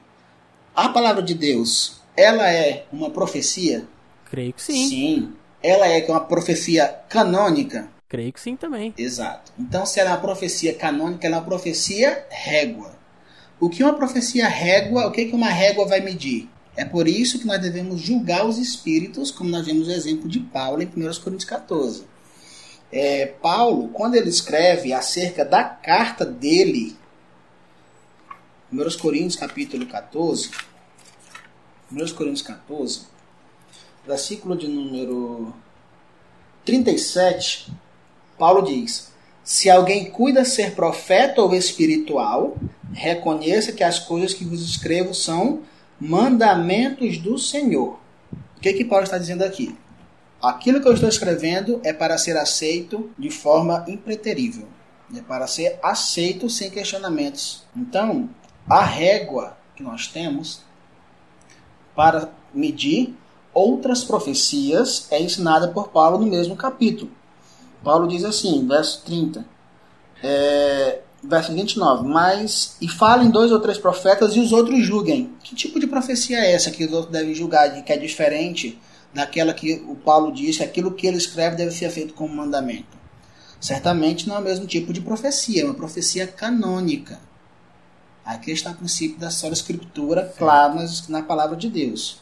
[0.75, 3.87] A palavra de Deus, ela é uma profecia?
[4.29, 4.87] Creio que sim.
[4.87, 5.33] Sim.
[5.63, 7.89] Ela é uma profecia canônica?
[8.07, 8.93] Creio que sim também.
[8.95, 9.51] Exato.
[9.57, 12.91] Então, se ela é uma profecia canônica, ela é uma profecia régua.
[13.59, 16.47] O que uma profecia régua, o que que uma régua vai medir?
[16.75, 20.41] É por isso que nós devemos julgar os espíritos, como nós vemos o exemplo de
[20.41, 20.91] Paulo em 1
[21.23, 22.05] Coríntios 14.
[22.91, 26.95] É, Paulo, quando ele escreve acerca da carta dele,
[28.71, 30.51] 1 Coríntios capítulo 14,
[31.91, 33.01] 1 Coríntios 14,
[34.05, 35.53] versículo de número
[36.63, 37.71] 37,
[38.37, 39.11] Paulo diz:
[39.43, 42.55] Se alguém cuida ser profeta ou espiritual,
[42.93, 45.61] reconheça que as coisas que vos escrevo são
[45.99, 47.99] mandamentos do Senhor.
[48.57, 49.75] O que, que Paulo está dizendo aqui?
[50.41, 54.67] Aquilo que eu estou escrevendo é para ser aceito de forma impreterível.
[55.15, 57.63] É para ser aceito sem questionamentos.
[57.75, 58.29] Então,
[58.69, 60.61] a régua que nós temos
[61.95, 63.15] para medir
[63.53, 67.11] outras profecias é ensinada por Paulo no mesmo capítulo.
[67.83, 69.45] Paulo diz assim, verso 30,
[70.21, 75.33] é, verso 29, mas e falem dois ou três profetas e os outros julguem.
[75.41, 78.77] Que tipo de profecia é essa que os outros devem julgar, que é diferente
[79.17, 82.97] daquela que o Paulo diz que aquilo que ele escreve deve ser feito como mandamento?
[83.59, 87.19] Certamente não é o mesmo tipo de profecia, é uma profecia canônica.
[88.23, 92.21] Aqui está o princípio da só escritura, claro, na palavra de Deus.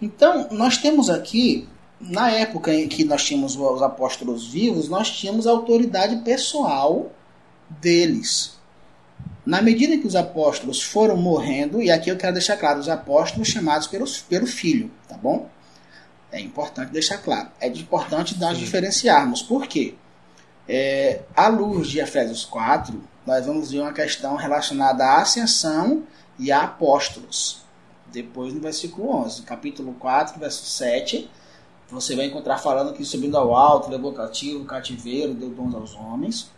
[0.00, 1.68] Então, nós temos aqui,
[2.00, 7.12] na época em que nós tínhamos os apóstolos vivos, nós tínhamos a autoridade pessoal
[7.68, 8.58] deles.
[9.46, 13.46] Na medida que os apóstolos foram morrendo, e aqui eu quero deixar claro, os apóstolos
[13.46, 15.48] chamados pelo, pelo filho, tá bom?
[16.32, 17.50] É importante deixar claro.
[17.60, 18.64] É importante nós Sim.
[18.64, 19.42] diferenciarmos.
[19.42, 19.94] Por quê?
[20.66, 26.04] É, à luz de Efésios 4, nós vamos ver uma questão relacionada à ascensão
[26.38, 27.62] e a apóstolos.
[28.10, 31.30] Depois no versículo 11, capítulo 4, verso 7,
[31.90, 36.50] você vai encontrar falando que subindo ao alto, levou cativo, cativeiro, deu dons aos homens,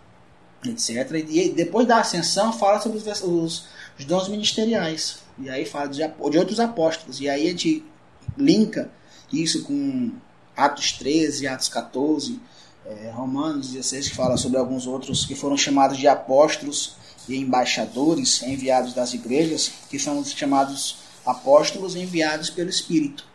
[0.65, 1.25] etc.
[1.29, 3.67] E depois da ascensão fala sobre os, os,
[3.99, 5.19] os dons ministeriais.
[5.39, 7.21] E aí fala de, de outros apóstolos.
[7.21, 7.85] E aí a gente
[8.39, 8.91] linka
[9.33, 10.11] isso com
[10.57, 12.41] Atos 13, Atos 14,
[12.87, 16.97] é, Romanos 16, que fala sobre alguns outros que foram chamados de apóstolos
[17.29, 23.27] e embaixadores enviados das igrejas, que são os chamados apóstolos enviados pelo Espírito.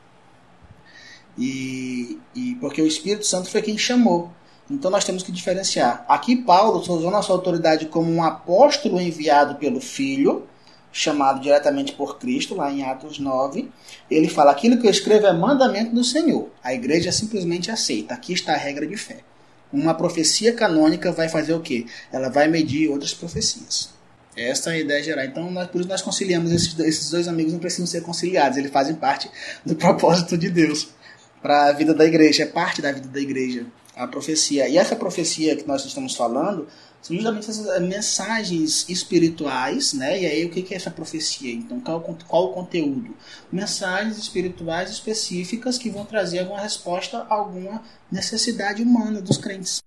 [1.37, 4.31] E, e porque o Espírito Santo foi quem chamou.
[4.69, 6.05] Então nós temos que diferenciar.
[6.07, 10.47] Aqui Paulo usou nossa autoridade como um apóstolo enviado pelo Filho,
[10.91, 13.69] chamado diretamente por Cristo, lá em Atos 9.
[14.09, 16.49] Ele fala: aquilo que eu escrevo é mandamento do Senhor.
[16.63, 18.13] A igreja simplesmente aceita.
[18.13, 19.17] Aqui está a regra de fé.
[19.71, 21.85] Uma profecia canônica vai fazer o quê?
[22.11, 23.89] Ela vai medir outras profecias.
[24.35, 25.25] Essa é a ideia geral.
[25.25, 28.71] Então, nós, por isso nós conciliamos esses, esses dois amigos, não precisam ser conciliados, eles
[28.71, 29.29] fazem parte
[29.65, 30.89] do propósito de Deus
[31.41, 33.65] para a vida da igreja, é parte da vida da igreja,
[33.95, 34.67] a profecia.
[34.67, 36.67] E essa profecia que nós estamos falando
[37.01, 40.21] são justamente essas mensagens espirituais, né?
[40.21, 41.53] E aí o que é essa profecia?
[41.53, 43.15] Então, qual, qual o conteúdo?
[43.51, 47.81] Mensagens espirituais específicas que vão trazer alguma resposta a alguma
[48.11, 49.81] necessidade humana dos crentes.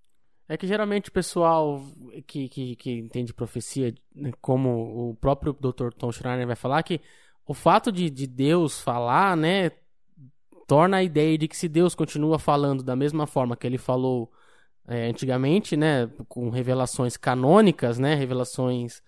[0.48, 1.82] É que geralmente o pessoal
[2.26, 5.90] que, que, que entende profecia, né, como o próprio Dr.
[5.96, 7.00] Tom Schreiner vai falar, que
[7.46, 9.70] o fato de, de Deus falar, né,
[10.66, 14.30] torna a ideia de que se Deus continua falando da mesma forma que ele falou
[14.86, 19.02] é, antigamente, né, com revelações canônicas, né, revelações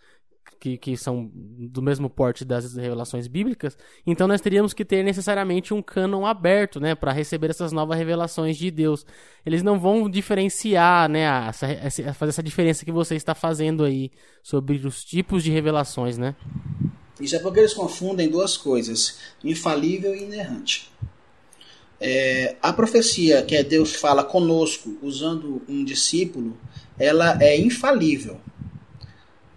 [0.60, 5.74] que, que são do mesmo porte das revelações bíblicas, então nós teríamos que ter necessariamente
[5.74, 9.04] um cânon aberto, né, para receber essas novas revelações de Deus.
[9.44, 14.10] Eles não vão diferenciar, né, essa, essa, fazer essa diferença que você está fazendo aí
[14.42, 16.34] sobre os tipos de revelações, né?
[17.20, 20.90] Isso é porque eles confundem duas coisas: infalível e inerrante.
[22.06, 26.54] É, a profecia que é Deus fala conosco usando um discípulo,
[26.98, 28.38] ela é infalível.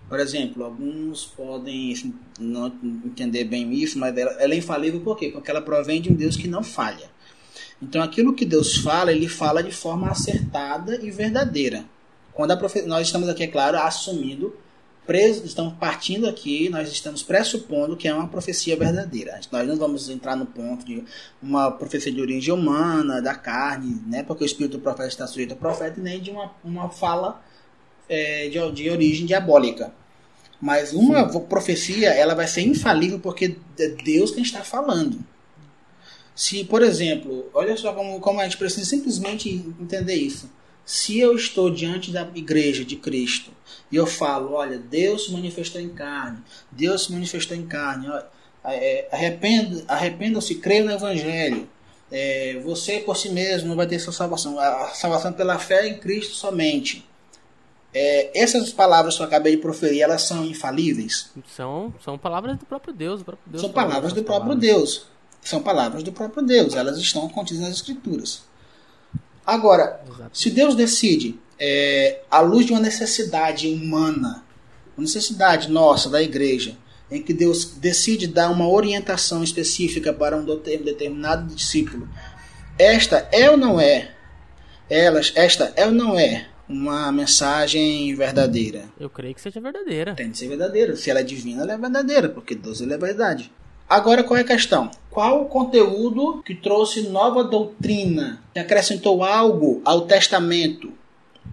[0.07, 1.93] Por exemplo, alguns podem
[2.39, 2.67] não
[3.03, 5.27] entender bem isso, mas ela, ela é infalível por quê?
[5.27, 7.09] Porque ela provém de um Deus que não falha.
[7.81, 11.83] Então, aquilo que Deus fala, ele fala de forma acertada e verdadeira.
[12.33, 12.83] Quando a profe...
[12.83, 14.55] nós estamos aqui, é claro, assumindo
[15.15, 19.39] estamos partindo aqui, nós estamos pressupondo que é uma profecia verdadeira.
[19.51, 21.03] Nós não vamos entrar no ponto de
[21.41, 25.51] uma profecia de origem humana, da carne, né, porque o espírito do profeta está sujeito
[25.51, 27.41] ao profeta, nem de uma, uma fala
[28.09, 29.93] é, de, de origem diabólica.
[30.59, 31.39] Mas uma Sim.
[31.41, 35.19] profecia, ela vai ser infalível porque é Deus quem está falando.
[36.35, 39.49] Se, por exemplo, olha só como, como a gente precisa simplesmente
[39.79, 40.49] entender isso.
[40.87, 43.51] Se eu estou diante da igreja de Cristo
[43.91, 46.37] e eu falo, olha, Deus se manifestou em carne,
[46.71, 48.07] Deus se manifestou em carne,
[48.63, 49.05] é,
[49.89, 51.67] arrependa-se, creia no Evangelho,
[52.09, 55.97] é, você por si mesmo não vai ter sua salvação, a salvação pela fé em
[55.99, 57.05] Cristo somente.
[57.93, 61.31] É, essas palavras que eu acabei de proferir, elas são infalíveis?
[61.53, 63.23] São, são palavras do próprio Deus.
[63.23, 64.61] próprio Deus são palavras do próprio palavras.
[64.61, 65.05] Deus.
[65.41, 66.75] São palavras do próprio Deus.
[66.75, 68.47] Elas estão contidas nas Escrituras.
[69.47, 70.01] Agora,
[70.33, 74.43] se Deus decide é, à luz de uma necessidade humana,
[74.97, 76.77] uma necessidade nossa da igreja,
[77.09, 82.09] em que Deus decide dar uma orientação específica para um determinado discípulo,
[82.77, 84.11] esta é ou não é?
[84.89, 88.83] Elas, esta é ou não é uma mensagem verdadeira?
[88.99, 90.13] Eu creio que seja verdadeira.
[90.13, 90.93] Tem de ser verdadeira.
[90.97, 93.49] Se ela é divina, ela é verdadeira, porque Deus é verdade.
[93.89, 94.91] Agora qual é a questão?
[95.09, 100.91] Qual o conteúdo que trouxe nova doutrina, que acrescentou algo ao testamento?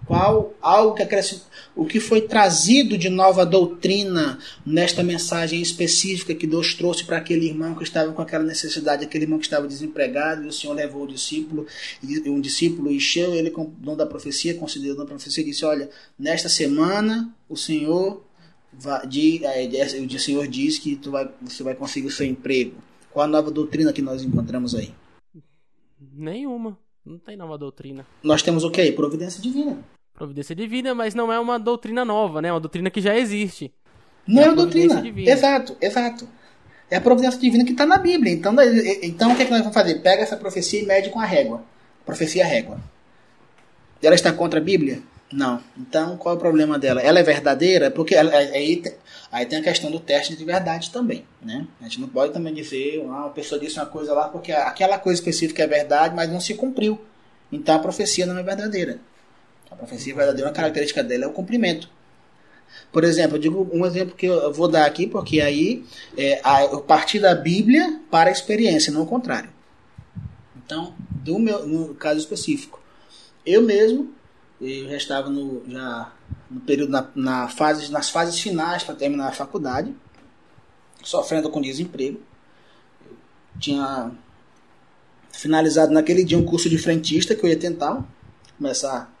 [0.05, 1.41] Qual algo que acrescent...
[1.73, 7.47] o que foi trazido de nova doutrina nesta mensagem específica que Deus trouxe para aquele
[7.47, 11.03] irmão que estava com aquela necessidade, aquele irmão que estava desempregado, e o Senhor levou
[11.03, 11.65] o discípulo,
[12.03, 15.65] e um discípulo encheu ele com o dom da profecia, considerou a profecia e disse:
[15.65, 18.21] Olha, nesta semana o Senhor
[19.07, 19.67] de, é,
[19.99, 22.75] o Senhor diz que tu vai, você vai conseguir o seu emprego.
[23.11, 24.93] Qual a nova doutrina que nós encontramos aí?
[26.13, 26.77] Nenhuma.
[27.05, 28.05] Não tem nova doutrina.
[28.23, 28.91] Nós temos o quê?
[28.91, 29.77] Providência divina.
[30.13, 32.49] Providência divina, mas não é uma doutrina nova, né?
[32.49, 33.71] É uma doutrina que já existe.
[34.27, 35.01] Não é, é uma doutrina.
[35.01, 35.29] Divina.
[35.29, 36.27] Exato, exato.
[36.89, 38.33] É a providência divina que está na Bíblia.
[38.33, 38.55] Então,
[39.01, 40.01] então o que, é que nós vamos fazer?
[40.01, 41.63] Pega essa profecia e mede com a régua.
[42.05, 42.79] Profecia é régua.
[44.01, 45.01] Ela está contra a Bíblia?
[45.31, 45.61] Não.
[45.77, 47.01] Então, qual é o problema dela?
[47.01, 47.89] Ela é verdadeira?
[47.89, 48.83] Porque aí,
[49.31, 51.25] aí tem a questão do teste de verdade também.
[51.41, 51.67] Né?
[51.81, 54.97] A gente não pode também dizer, ah, uma pessoa disse uma coisa lá porque aquela
[54.99, 56.99] coisa específica é verdade, mas não se cumpriu.
[57.51, 58.99] Então a profecia não é verdadeira.
[59.69, 61.89] A profecia verdadeira, uma característica dela é o cumprimento.
[62.91, 65.83] Por exemplo, eu digo um exemplo que eu vou dar aqui, porque aí
[66.17, 69.49] é, eu parti da Bíblia para a experiência, não o contrário.
[70.55, 72.81] Então, do meu, no caso específico,
[73.45, 74.13] eu mesmo
[74.59, 76.11] eu já estava no, já
[76.49, 79.93] no período na, na fase, nas fases finais para terminar a faculdade,
[81.03, 82.19] sofrendo com desemprego.
[83.05, 83.17] Eu
[83.59, 84.11] tinha
[85.31, 88.03] finalizado naquele dia um curso de frentista que eu ia tentar
[88.57, 89.13] começar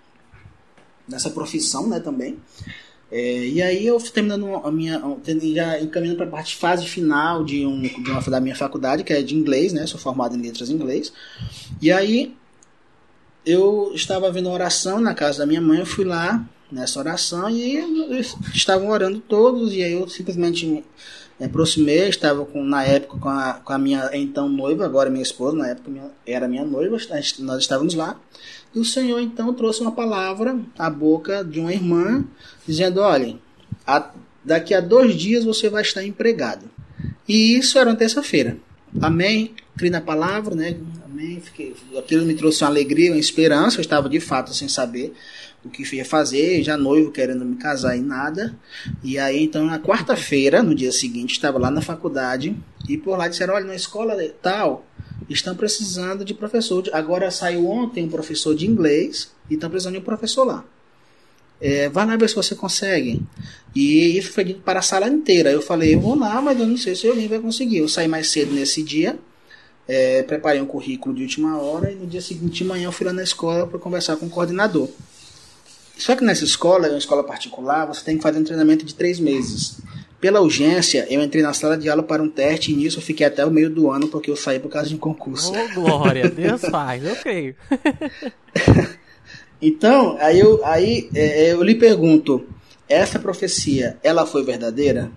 [1.07, 2.39] nessa profissão, né, também.
[3.11, 5.01] É, e aí eu terminando a minha,
[5.53, 9.13] já encaminhando para a parte fase final de, um, de uma da minha faculdade, que
[9.13, 11.13] é de inglês, né, sou formado em letras em inglês.
[11.81, 12.35] E aí
[13.45, 17.79] eu estava vendo oração na casa da minha mãe, eu fui lá nessa oração e
[18.53, 23.53] estavam orando todos e aí eu simplesmente me aproximei, estava com, na época com a,
[23.53, 26.97] com a minha então noiva, agora minha esposa, na época minha, era minha noiva,
[27.39, 28.19] nós estávamos lá.
[28.73, 32.25] E o Senhor então trouxe uma palavra à boca de uma irmã,
[32.67, 33.37] dizendo: olha,
[33.85, 34.11] a,
[34.43, 36.69] daqui a dois dias você vai estar empregado.
[37.27, 38.57] E isso era uma terça-feira.
[39.01, 39.53] Amém?
[39.77, 40.77] Criei na palavra, né?
[41.03, 41.39] Amém.
[41.41, 43.77] Fiquei, aquilo me trouxe uma alegria, uma esperança.
[43.77, 45.13] Eu estava de fato sem saber
[45.63, 48.55] o que ia fazer, já noivo, querendo me casar e nada.
[49.03, 52.55] E aí, então, na quarta-feira, no dia seguinte, estava lá na faculdade
[52.87, 54.85] e por lá disseram: olha, na escola tal,
[55.29, 56.87] estão precisando de professor.
[56.93, 60.63] Agora saiu ontem um professor de inglês e estão precisando de um professor lá.
[61.59, 63.21] É, vai lá ver se você consegue.
[63.75, 65.51] E foi dito para a sala inteira.
[65.51, 67.77] Eu falei, eu vou lá, mas eu não sei se alguém vai conseguir.
[67.77, 69.17] Eu saí mais cedo nesse dia,
[69.87, 73.05] é, preparei um currículo de última hora e no dia seguinte de manhã eu fui
[73.05, 74.89] lá na escola para conversar com o coordenador.
[75.97, 78.93] Só que nessa escola, é uma escola particular, você tem que fazer um treinamento de
[78.93, 79.77] três meses.
[80.19, 83.25] Pela urgência, eu entrei na sala de aula para um teste e nisso eu fiquei
[83.25, 85.53] até o meio do ano porque eu saí por causa de um concurso.
[85.53, 87.55] Oh, glória, Deus faz, eu creio.
[89.61, 92.45] Então, aí eu, aí é, é, eu lhe pergunto,
[92.87, 95.11] essa profecia, ela foi verdadeira?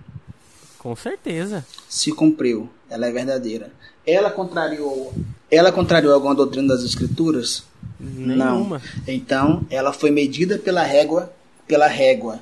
[0.78, 1.66] Com certeza.
[1.88, 3.70] Se cumpriu, ela é verdadeira.
[4.10, 5.12] Ela contrariou,
[5.50, 7.64] ela contrariou alguma doutrina das escrituras?
[8.00, 8.78] Nenhuma.
[8.78, 8.80] Não.
[9.06, 11.32] Então, ela foi medida pela régua,
[11.66, 12.40] pela régua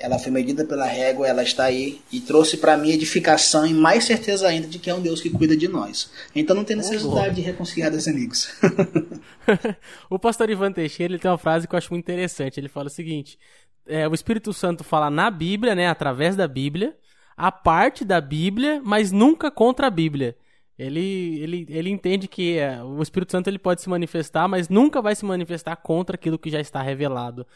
[0.00, 4.04] ela foi medida pela régua, ela está aí e trouxe para mim edificação e mais
[4.04, 6.10] certeza ainda de que é um Deus que cuida de nós.
[6.34, 8.50] Então não tem necessidade de reconciliar dos amigos.
[10.08, 12.58] o pastor Ivan Teixeira ele tem uma frase que eu acho muito interessante.
[12.58, 13.38] Ele fala o seguinte:
[13.86, 16.96] é, o Espírito Santo fala na Bíblia, né, através da Bíblia,
[17.36, 20.34] a parte da Bíblia, mas nunca contra a Bíblia.
[20.80, 25.02] Ele, ele, ele entende que é, o Espírito Santo ele pode se manifestar, mas nunca
[25.02, 27.46] vai se manifestar contra aquilo que já está revelado.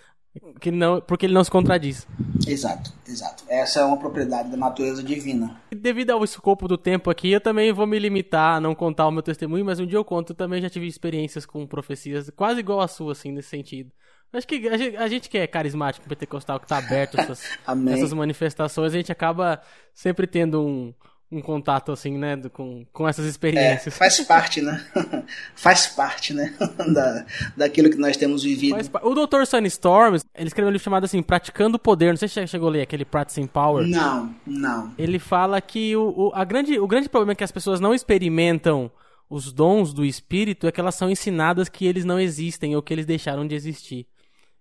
[0.60, 2.06] Que não, porque ele não se contradiz.
[2.46, 3.44] Exato, exato.
[3.48, 5.58] Essa é uma propriedade da natureza divina.
[5.74, 9.12] Devido ao escopo do tempo aqui, eu também vou me limitar a não contar o
[9.12, 10.32] meu testemunho, mas um dia eu conto.
[10.32, 13.90] Eu também já tive experiências com profecias quase igual a sua, assim, nesse sentido.
[14.32, 17.42] Acho que a gente, a gente que é carismático, pentecostal, que está aberto a essas,
[17.90, 19.62] essas manifestações, a gente acaba
[19.94, 20.92] sempre tendo um,
[21.30, 23.94] um contato assim, né, com, com essas experiências.
[23.94, 24.84] É, faz parte, né?
[25.56, 26.54] faz parte, né,
[26.92, 28.76] da, daquilo que nós temos vivido.
[29.02, 29.44] o Dr.
[29.44, 32.10] Sunstorm, ele escreveu um livro chamado assim, Praticando o Poder.
[32.10, 33.86] Não sei se você chegou a ler aquele Practicing Power.
[33.86, 34.92] Não, não.
[34.96, 37.94] Ele fala que o, o, a grande, o grande problema é que as pessoas não
[37.94, 38.90] experimentam
[39.28, 42.92] os dons do espírito é que elas são ensinadas que eles não existem ou que
[42.92, 44.06] eles deixaram de existir.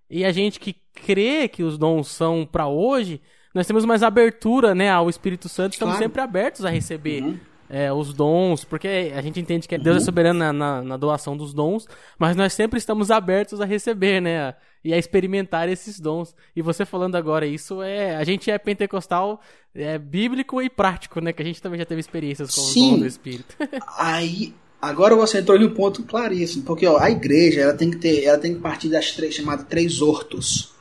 [0.09, 3.21] E a gente que crê que os dons são para hoje,
[3.53, 6.05] nós temos mais abertura, né, ao Espírito Santo, estamos claro.
[6.05, 7.39] sempre abertos a receber uhum.
[7.69, 10.05] é, os dons, porque a gente entende que Deus é uhum.
[10.05, 11.87] soberano na, na, na, doação dos dons,
[12.17, 16.35] mas nós sempre estamos abertos a receber, né, e a experimentar esses dons.
[16.55, 19.39] E você falando agora isso é, a gente é pentecostal,
[19.73, 22.85] é bíblico e prático, né, que a gente também já teve experiências com Sim.
[22.85, 23.55] os dons do Espírito.
[23.97, 27.95] Aí Agora você entrou em um ponto claríssimo, porque ó, a igreja ela tem que
[27.95, 30.72] ter, ela tem que partir das três chamadas três hortos.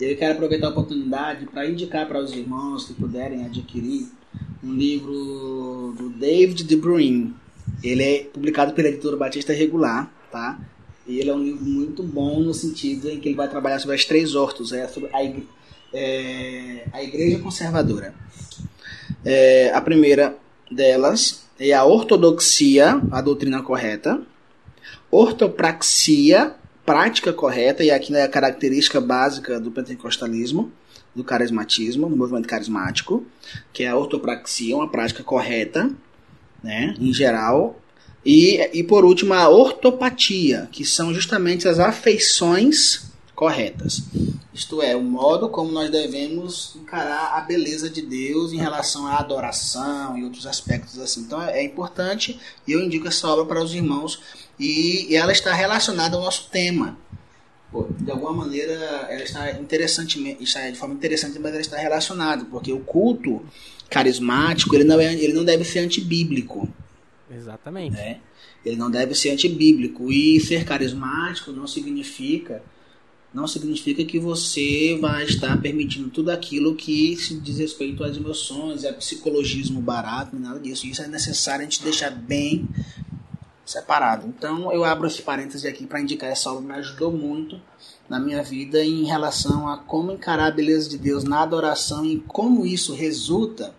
[0.00, 4.08] Eu quero aproveitar a oportunidade para indicar para os irmãos que puderem adquirir
[4.64, 7.34] um livro do David de Bruin.
[7.82, 10.58] Ele é publicado pela editora Batista Regular, tá?
[11.06, 13.94] E ele é um livro muito bom no sentido em que ele vai trabalhar sobre
[13.94, 15.46] as três hortos, é sobre a, igreja,
[15.92, 18.14] é, a igreja conservadora.
[19.22, 20.34] É, a primeira
[20.70, 24.22] delas é a ortodoxia, a doutrina correta,
[25.10, 26.54] ortopraxia,
[26.90, 30.72] prática correta, e aqui é a característica básica do pentecostalismo,
[31.14, 33.24] do carismatismo, do movimento carismático,
[33.72, 35.88] que é a ortopraxia, uma prática correta,
[36.60, 37.80] né, em geral,
[38.26, 44.02] e, e por último a ortopatia, que são justamente as afeições corretas.
[44.52, 49.16] Isto é, o modo como nós devemos encarar a beleza de Deus em relação à
[49.18, 51.20] adoração e outros aspectos assim.
[51.20, 54.20] Então é importante e eu indico essa obra para os irmãos
[54.60, 56.96] e, ela está relacionada ao nosso tema.
[57.72, 58.72] Pô, de alguma maneira
[59.08, 63.42] ela está interessantemente, está de forma interessante, mas ela está relacionada, porque o culto
[63.88, 66.68] carismático ele não, é, ele não deve ser antibíblico.
[67.30, 67.96] Exatamente.
[67.96, 68.18] Né?
[68.64, 70.12] Ele não deve ser antibíblico.
[70.12, 72.62] E ser carismático não significa
[73.32, 78.84] não significa que você vai estar permitindo tudo aquilo que se diz respeito às emoções,
[78.84, 80.86] a psicologismo barato, nada disso.
[80.86, 82.68] Isso é necessário a gente deixar bem
[83.70, 84.26] separado.
[84.26, 87.60] Então eu abro esse parêntese aqui para indicar essa obra, me ajudou muito
[88.08, 92.18] na minha vida em relação a como encarar a beleza de Deus na adoração e
[92.20, 93.72] como isso resulta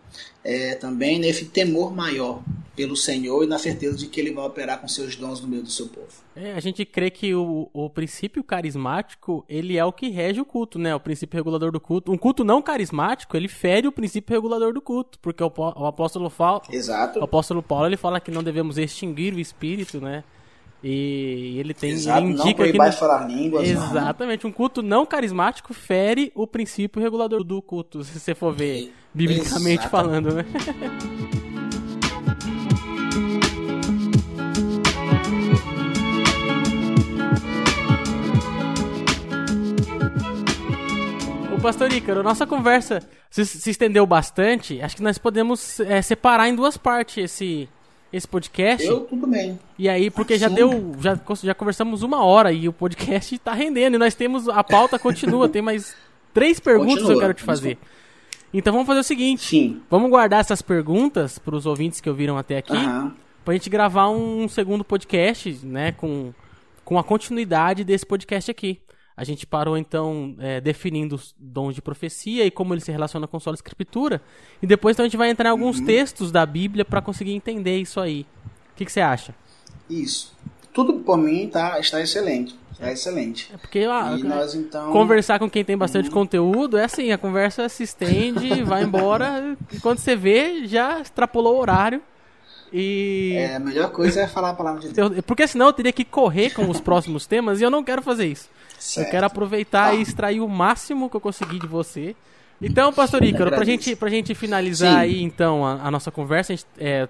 [0.43, 2.41] é, também nesse temor maior
[2.81, 5.61] pelo Senhor e na certeza de que Ele vai operar com seus dons no meio
[5.61, 6.07] do seu povo.
[6.35, 10.45] É, a gente crê que o, o princípio carismático ele é o que rege o
[10.45, 10.95] culto, né?
[10.95, 12.11] O princípio regulador do culto.
[12.11, 16.27] Um culto não carismático ele fere o princípio regulador do culto, porque o, o apóstolo
[16.27, 17.19] fala, Exato.
[17.19, 20.23] o apóstolo Paulo ele fala que não devemos extinguir o espírito, né?
[20.83, 22.91] E ele tem Exato, ele indica não que não...
[22.93, 23.69] falar línguas.
[23.69, 28.91] Exatamente, um culto não carismático fere o princípio regulador do culto, se você for ver
[29.13, 29.89] biblicamente Exato.
[29.91, 30.45] falando, né?
[41.61, 44.81] Pastor Ícaro, nossa conversa se, se, estendeu bastante.
[44.81, 47.69] Acho que nós podemos é, separar em duas partes esse,
[48.11, 48.85] esse podcast.
[48.85, 49.59] Eu, tudo bem.
[49.77, 50.95] E aí, porque já deu.
[50.99, 53.95] Já, já conversamos uma hora e o podcast tá rendendo.
[53.95, 54.49] E nós temos.
[54.49, 55.47] A pauta continua.
[55.47, 55.95] tem mais
[56.33, 57.77] três perguntas continua, que eu quero te fazer.
[58.51, 59.43] Então vamos fazer o seguinte.
[59.47, 59.81] Sim.
[59.87, 62.75] Vamos guardar essas perguntas para os ouvintes que ouviram até aqui.
[62.75, 63.11] Uhum.
[63.45, 65.91] Pra gente gravar um segundo podcast, né?
[65.91, 66.33] Com,
[66.83, 68.79] com a continuidade desse podcast aqui.
[69.21, 73.27] A gente parou então é, definindo os dons de profecia e como ele se relaciona
[73.27, 74.19] com a escritura.
[74.59, 75.85] E depois então a gente vai entrar em alguns uhum.
[75.85, 78.25] textos da Bíblia para conseguir entender isso aí.
[78.73, 79.35] O que, que, você acha?
[79.87, 80.35] Isso.
[80.73, 82.57] Tudo por mim tá, está excelente.
[82.71, 83.51] Está excelente.
[83.53, 84.91] É porque ah, nós, então...
[84.91, 86.15] conversar com quem tem bastante uhum.
[86.15, 91.57] conteúdo é assim, a conversa se estende, vai embora, e quando você vê, já extrapolou
[91.57, 92.01] o horário.
[92.73, 93.35] E...
[93.37, 95.21] É, a melhor coisa é falar a palavra de Deus.
[95.27, 98.25] Porque senão eu teria que correr com os próximos temas e eu não quero fazer
[98.25, 98.49] isso.
[98.81, 99.07] Certo.
[99.07, 102.15] Eu quero aproveitar e extrair o máximo que eu conseguir de você.
[102.59, 104.99] Então, Pastor Ícaro, pra gente, pra gente finalizar Sim.
[104.99, 107.07] aí, então, a, a, nossa conversa, a gente, é,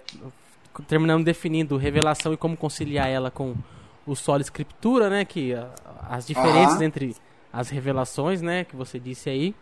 [0.86, 3.55] terminando definindo revelação e como conciliar ela com
[4.05, 5.24] o solo escritura, né?
[5.24, 5.69] Que a,
[6.09, 7.15] as diferenças entre
[7.53, 8.65] as revelações, né?
[8.65, 9.55] Que você disse aí.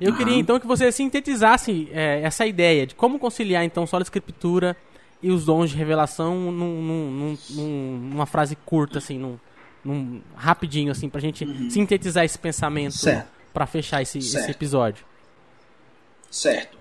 [0.00, 4.74] Eu queria, então, que você sintetizasse é, essa ideia de como conciliar, então, solo escritura
[5.22, 9.38] e os dons de revelação num, num, num, numa frase curta, assim, num,
[9.86, 11.70] num, rapidinho, assim, pra gente uhum.
[11.70, 12.96] sintetizar esse pensamento
[13.54, 15.04] para fechar esse, esse, episódio.
[16.30, 16.76] Certo.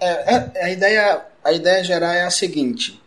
[0.00, 3.00] É, é, a, ideia, a ideia geral é a seguinte: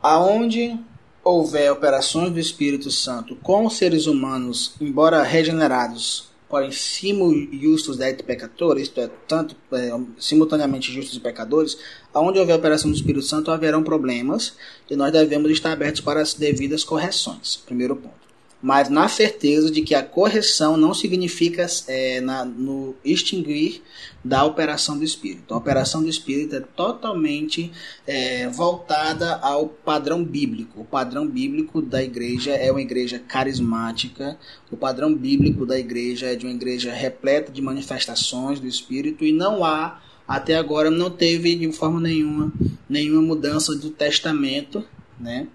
[0.00, 0.78] aonde
[1.22, 8.84] houver operações do Espírito Santo com seres humanos, embora regenerados, porém simul justos et pecadores,
[8.84, 11.76] isto é, tanto é, simultaneamente justos e pecadores,
[12.14, 14.54] aonde houver operação do Espírito Santo haverão problemas
[14.88, 17.56] e nós devemos estar abertos para as devidas correções.
[17.56, 18.27] Primeiro ponto
[18.60, 23.82] mas na certeza de que a correção não significa é, na, no extinguir
[24.24, 25.54] da operação do espírito.
[25.54, 27.70] A operação do espírito é totalmente
[28.06, 30.80] é, voltada ao padrão bíblico.
[30.80, 34.36] O padrão bíblico da igreja é uma igreja carismática,
[34.70, 39.32] o padrão bíblico da igreja é de uma igreja repleta de manifestações do espírito e
[39.32, 42.52] não há até agora não teve de forma nenhuma
[42.88, 44.84] nenhuma mudança do testamento,
[45.18, 45.46] né?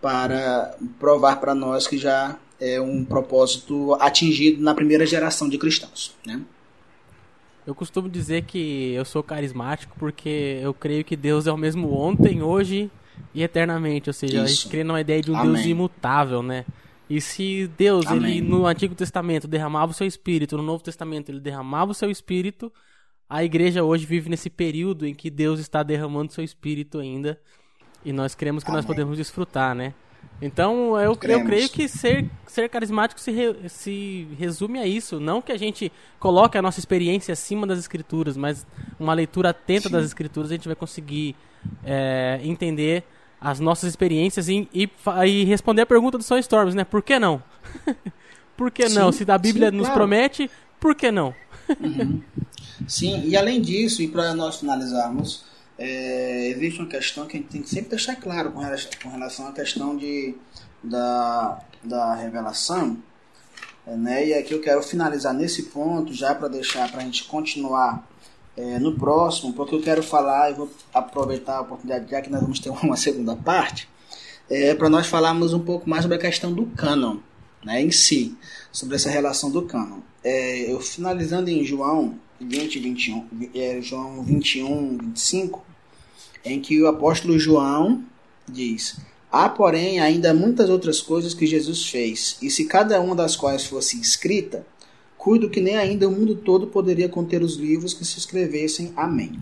[0.00, 6.14] Para provar para nós que já é um propósito atingido na primeira geração de cristãos.
[6.26, 6.40] Né?
[7.66, 11.92] Eu costumo dizer que eu sou carismático porque eu creio que Deus é o mesmo
[11.92, 12.90] ontem, hoje
[13.34, 14.10] e eternamente.
[14.10, 14.44] Ou seja, Isso.
[14.44, 15.54] a gente crê numa ideia de um Amém.
[15.54, 16.64] Deus imutável, né?
[17.08, 21.40] E se Deus, ele no Antigo Testamento derramava o seu espírito, no Novo Testamento ele
[21.40, 22.72] derramava o seu espírito,
[23.28, 27.38] a igreja hoje vive nesse período em que Deus está derramando o seu espírito ainda.
[28.04, 28.78] E nós cremos que Amém.
[28.78, 29.94] nós podemos desfrutar, né?
[30.42, 35.18] Então, eu, eu creio que ser, ser carismático se, re, se resume a isso.
[35.18, 38.66] Não que a gente coloque a nossa experiência acima das escrituras, mas
[38.98, 39.94] uma leitura atenta Sim.
[39.94, 41.34] das escrituras a gente vai conseguir
[41.84, 43.04] é, entender
[43.40, 44.88] as nossas experiências e, e,
[45.26, 46.84] e, responder a pergunta do São Storms, né?
[46.84, 47.42] Por que não?
[48.56, 49.12] por que sim, não?
[49.12, 50.00] Se a Bíblia sim, nos claro.
[50.00, 50.50] promete,
[50.80, 51.34] por que não?
[51.80, 52.22] Uhum.
[52.88, 55.44] Sim, e além disso, e para nós finalizarmos,
[55.78, 59.08] é, existe uma questão que a gente tem que sempre deixar claro com relação, com
[59.08, 60.34] relação à questão de,
[60.82, 62.96] da, da revelação.
[63.86, 64.28] Né?
[64.28, 68.08] E aqui eu quero finalizar nesse ponto, já para deixar para a gente continuar
[68.56, 72.40] é, no próximo, porque eu quero falar, e vou aproveitar a oportunidade, já que nós
[72.40, 73.88] vamos ter uma segunda parte,
[74.48, 77.18] é, para nós falarmos um pouco mais sobre a questão do cânon
[77.64, 78.36] né, em si,
[78.70, 80.00] sobre essa relação do cânon.
[80.22, 82.18] É, eu finalizando em João
[82.48, 85.64] 20, 21, é, João 21, 25,
[86.44, 88.04] em que o apóstolo João
[88.48, 88.98] diz:
[89.30, 93.64] Há, porém, ainda muitas outras coisas que Jesus fez, e se cada uma das quais
[93.64, 94.66] fosse escrita,
[95.16, 98.92] cuido que nem ainda o mundo todo poderia conter os livros que se escrevessem.
[98.96, 99.40] Amém.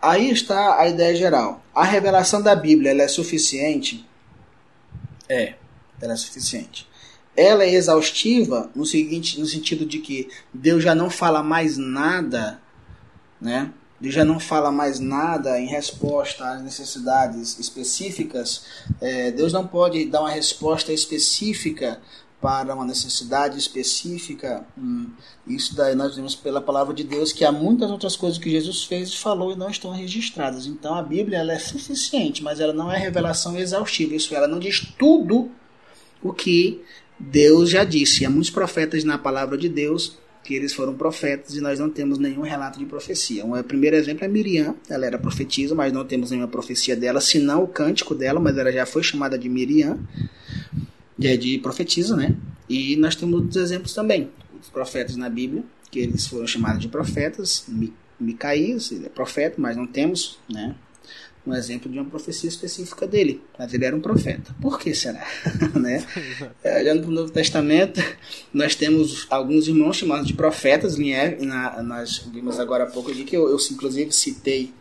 [0.00, 1.62] Aí está a ideia geral.
[1.74, 4.04] A revelação da Bíblia ela é suficiente?
[5.28, 5.54] É,
[6.00, 6.90] ela é suficiente
[7.36, 12.60] ela é exaustiva no seguinte no sentido de que Deus já não fala mais nada,
[13.40, 13.72] né?
[14.00, 18.64] Deus já não fala mais nada em resposta às necessidades específicas.
[19.00, 22.00] É, Deus não pode dar uma resposta específica
[22.40, 24.66] para uma necessidade específica.
[24.76, 25.08] Hum,
[25.46, 28.82] isso daí nós vemos pela palavra de Deus que há muitas outras coisas que Jesus
[28.82, 30.66] fez e falou e não estão registradas.
[30.66, 34.16] Então a Bíblia ela é suficiente, mas ela não é revelação exaustiva.
[34.16, 35.48] Isso ela não diz tudo
[36.20, 36.82] o que
[37.22, 41.60] Deus já disse, há muitos profetas na palavra de Deus que eles foram profetas e
[41.60, 43.44] nós não temos nenhum relato de profecia.
[43.44, 47.62] Um primeiro exemplo é Miriam, ela era profetisa, mas não temos nenhuma profecia dela, senão
[47.62, 50.00] o cântico dela, mas ela já foi chamada de Miriam,
[51.22, 52.34] é de profetisa, né?
[52.68, 55.62] E nós temos outros exemplos também, os profetas na Bíblia,
[55.92, 57.66] que eles foram chamados de profetas,
[58.18, 60.74] Micaías, ele é profeta, mas não temos, né?
[61.46, 64.54] Um exemplo de uma profecia específica dele, mas ele era um profeta.
[64.60, 65.26] Por que será?
[65.74, 66.04] né?
[66.62, 68.00] É, olhando para o Novo Testamento,
[68.52, 70.96] nós temos alguns irmãos chamados de profetas,
[71.40, 74.72] na, nós vimos agora há pouco aqui, que eu, eu inclusive citei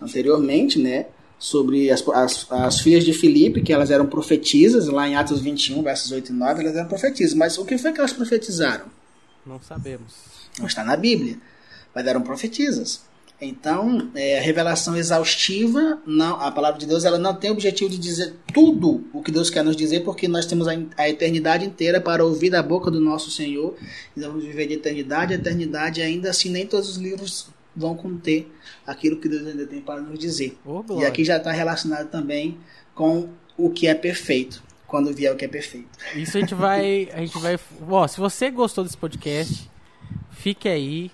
[0.00, 1.06] anteriormente, né?
[1.38, 5.82] sobre as, as, as, filhas de Filipe, que elas eram profetisas, lá em Atos 21,
[5.82, 7.32] versos 8 e 9, elas eram profetisas.
[7.32, 8.84] Mas o que foi que elas profetizaram?
[9.46, 10.12] Não sabemos.
[10.58, 11.38] Não está na Bíblia.
[11.94, 13.00] Mas eram profetisas.
[13.40, 17.88] Então, é, a revelação exaustiva, não, a palavra de Deus, ela não tem o objetivo
[17.88, 21.64] de dizer tudo o que Deus quer nos dizer, porque nós temos a, a eternidade
[21.64, 23.74] inteira para ouvir da boca do nosso Senhor.
[24.14, 28.52] E vamos viver de eternidade, eternidade ainda assim nem todos os livros vão conter
[28.86, 30.58] aquilo que Deus ainda tem para nos dizer.
[30.64, 32.58] Oh, e aqui já está relacionado também
[32.94, 35.88] com o que é perfeito, quando vier o que é perfeito.
[36.14, 39.70] Isso a gente vai, a gente vai, ó, se você gostou desse podcast,
[40.30, 41.10] fique aí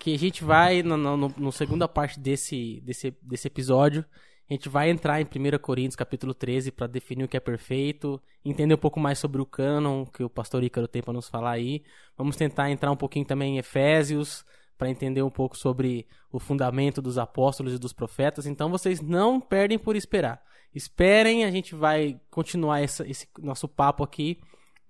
[0.00, 4.02] que a gente vai, no, no, no, segunda parte desse, desse, desse episódio,
[4.48, 8.20] a gente vai entrar em 1 Coríntios capítulo 13 para definir o que é perfeito,
[8.42, 11.52] entender um pouco mais sobre o cânon que o pastor Ícaro tem para nos falar
[11.52, 11.84] aí.
[12.16, 14.42] Vamos tentar entrar um pouquinho também em Efésios
[14.78, 18.46] para entender um pouco sobre o fundamento dos apóstolos e dos profetas.
[18.46, 20.42] Então vocês não perdem por esperar.
[20.74, 24.40] Esperem, a gente vai continuar essa, esse nosso papo aqui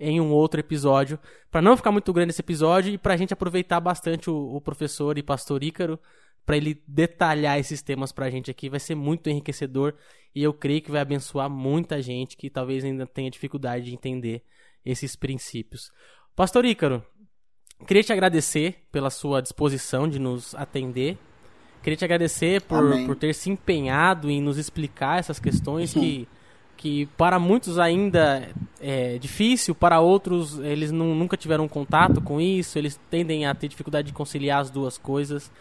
[0.00, 1.18] em um outro episódio,
[1.50, 4.60] para não ficar muito grande esse episódio e para a gente aproveitar bastante o, o
[4.60, 6.00] professor e pastor Ícaro
[6.46, 9.94] para ele detalhar esses temas para a gente aqui, vai ser muito enriquecedor
[10.34, 14.42] e eu creio que vai abençoar muita gente que talvez ainda tenha dificuldade de entender
[14.84, 15.92] esses princípios.
[16.34, 17.04] Pastor Ícaro,
[17.86, 21.18] queria te agradecer pela sua disposição de nos atender.
[21.82, 26.26] Queria te agradecer por, por ter se empenhado em nos explicar essas questões que
[26.80, 28.48] que para muitos ainda
[28.80, 33.68] é difícil, para outros eles não, nunca tiveram contato com isso, eles tendem a ter
[33.68, 35.52] dificuldade de conciliar as duas coisas.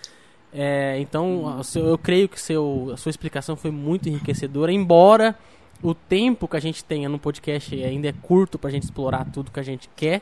[0.54, 5.36] É, então, eu creio que seu, a sua explicação foi muito enriquecedora, embora
[5.84, 9.26] o tempo que a gente tenha no podcast ainda é curto para a gente explorar
[9.26, 10.22] tudo que a gente quer,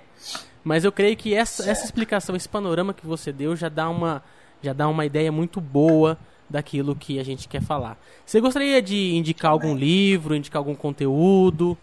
[0.63, 4.23] mas eu creio que essa, essa explicação, esse panorama que você deu já dá uma,
[4.63, 6.17] já dá uma ideia muito boa
[6.49, 7.99] daquilo que a gente quer falar.
[8.25, 11.77] Você gostaria de indicar algum livro, indicar algum conteúdo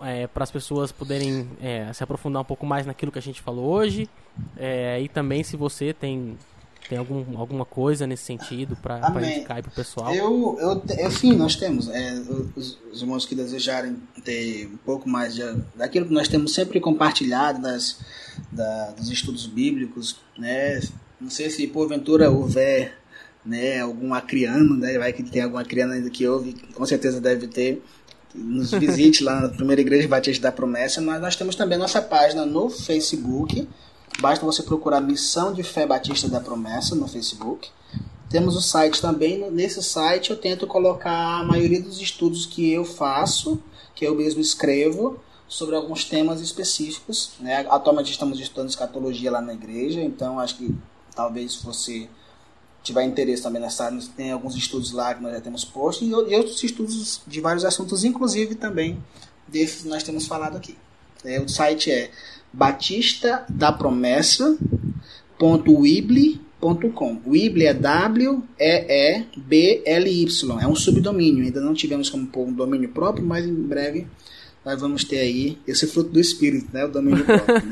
[0.00, 3.40] é, para as pessoas poderem é, se aprofundar um pouco mais naquilo que a gente
[3.40, 4.08] falou hoje?
[4.56, 6.36] É, e também se você tem
[6.88, 10.14] Tem algum, alguma coisa nesse sentido para indicar aí pro pessoal?
[10.14, 11.88] Eu, eu, eu, sim, nós temos.
[11.88, 12.14] É,
[12.54, 15.42] os, os, irmãos que desejarem ter um pouco mais de,
[15.74, 17.98] daquilo que nós temos sempre compartilhado das,
[18.52, 20.80] da, dos estudos bíblicos, né?
[21.20, 22.96] Não sei se porventura houver
[23.46, 24.98] né, algum acriano, né?
[24.98, 27.82] Vai que tem alguma acriana ainda que ouve, com certeza deve ter.
[28.34, 32.44] Nos visite lá na Primeira Igreja Batista da Promessa, mas nós temos também nossa página
[32.44, 33.66] no Facebook
[34.18, 37.68] Basta você procurar Missão de Fé Batista da Promessa no Facebook.
[38.30, 39.50] Temos o site também.
[39.50, 43.60] Nesse site eu tento colocar a maioria dos estudos que eu faço,
[43.94, 47.32] que eu mesmo escrevo, sobre alguns temas específicos.
[47.38, 47.66] Né?
[47.68, 50.74] Atualmente estamos estudando escatologia lá na igreja, então acho que
[51.14, 52.08] talvez você
[52.86, 56.14] tiver interesse também nessa área, tem alguns estudos lá que nós já temos posto e
[56.14, 59.02] outros estudos de vários assuntos, inclusive também
[59.48, 60.76] desses que nós temos falado aqui.
[61.24, 62.10] É, o site é
[62.52, 64.56] Batista da Promessa
[65.38, 67.20] .weebly.com.
[67.26, 68.38] Weebly é W-E-E-B-L-Y.
[70.60, 71.44] É um subdomínio.
[71.44, 74.06] Ainda não tivemos como pôr um domínio próprio, mas em breve
[74.66, 76.84] nós vamos ter aí esse fruto do espírito, né?
[76.84, 77.54] O domínio próprio.
[77.54, 77.62] Né?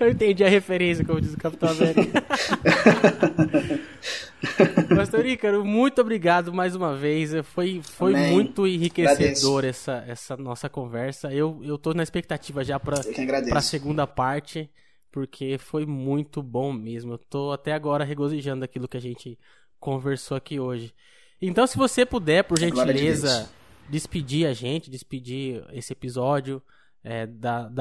[0.00, 2.24] Eu entendi a referência, como diz o Capitão América.
[4.96, 7.32] Pastor Ícaro, muito obrigado mais uma vez.
[7.44, 11.30] Foi, foi muito enriquecedor essa, essa nossa conversa.
[11.34, 12.98] Eu, eu tô na expectativa já para
[13.52, 14.70] a segunda parte,
[15.12, 17.12] porque foi muito bom mesmo.
[17.12, 19.38] Eu tô até agora regozijando aquilo que a gente
[19.78, 20.94] conversou aqui hoje.
[21.42, 23.50] Então, se você puder, por gentileza,
[23.88, 26.62] despedir a gente, despedir esse episódio,
[27.02, 27.28] é,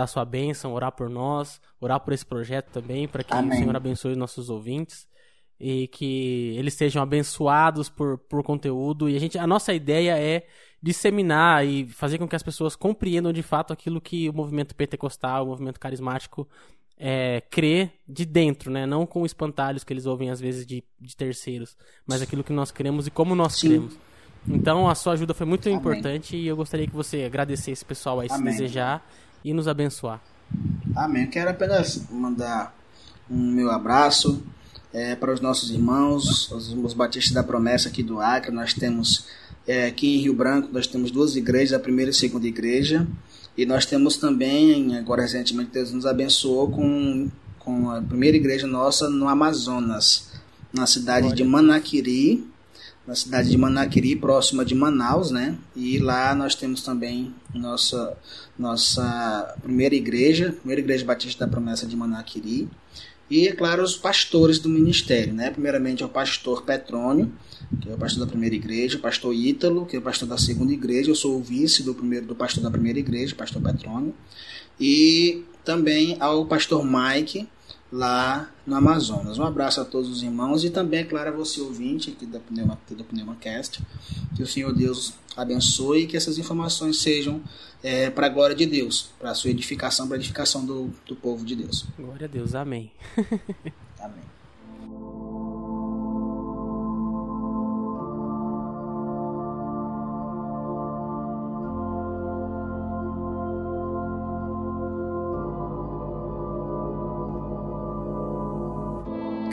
[0.08, 3.51] sua bênção, orar por nós, orar por esse projeto também, para que Amém.
[3.51, 5.08] o Senhor abençoe os nossos ouvintes
[5.60, 9.10] e que eles sejam abençoados por, por conteúdo.
[9.10, 10.45] E a, gente, a nossa ideia é
[10.82, 15.45] disseminar e fazer com que as pessoas compreendam de fato aquilo que o movimento pentecostal,
[15.45, 16.47] o movimento carismático
[16.97, 18.86] é, crê de dentro, né?
[18.86, 22.72] Não com espantalhos que eles ouvem às vezes de, de terceiros, mas aquilo que nós
[22.72, 23.68] cremos e como nós Sim.
[23.68, 23.97] cremos.
[24.47, 25.79] Então a sua ajuda foi muito Amém.
[25.79, 29.05] importante e eu gostaria que você agradecesse pessoal aí se desejar
[29.43, 30.21] e nos abençoar.
[30.95, 31.27] Amém.
[31.27, 32.75] Quero apenas mandar
[33.29, 34.43] um meu abraço
[34.93, 38.51] é, para os nossos irmãos, os, os batistas da promessa aqui do Acre.
[38.51, 39.27] Nós temos
[39.67, 43.05] é, aqui em Rio Branco, nós temos duas igrejas, a primeira e a segunda igreja.
[43.57, 47.29] E nós temos também, agora recentemente, Deus nos abençoou com,
[47.59, 50.29] com a primeira igreja nossa no Amazonas,
[50.71, 52.45] na cidade de Manaquiri,
[53.08, 55.58] na cidade de Manaquiri, próxima de Manaus, né?
[55.76, 58.18] E lá nós temos também nossa
[58.60, 62.68] nossa primeira igreja, primeira igreja batista da promessa de Manaquiri.
[63.30, 65.49] E, é claro, os pastores do ministério, né?
[65.49, 67.32] Primeiramente é o pastor Petrônio,
[67.82, 70.38] que é o pastor da primeira igreja, o pastor Ítalo, que é o pastor da
[70.38, 74.14] segunda igreja, eu sou o vice do primeiro do pastor da primeira igreja, pastor Petrônio,
[74.80, 77.47] e também ao pastor Mike,
[77.91, 79.38] lá no Amazonas.
[79.39, 82.39] Um abraço a todos os irmãos e também, é claro, a você ouvinte aqui da
[82.39, 83.81] Pneuma, do PneumaCast.
[84.35, 87.41] Que o Senhor Deus abençoe e que essas informações sejam
[87.81, 91.15] é, para a glória de Deus, para a sua edificação, para a edificação do, do
[91.15, 91.85] povo de Deus.
[91.97, 92.91] Glória a Deus, amém.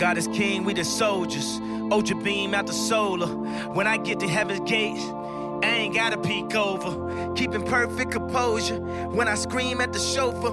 [0.04, 1.58] God is king, we the soldiers.
[1.90, 3.26] Ultra beam out the solar.
[3.72, 7.32] When I get to heaven's gates, I ain't gotta peek over.
[7.32, 8.80] Keeping perfect composure.
[8.80, 10.52] When I scream at the chauffeur,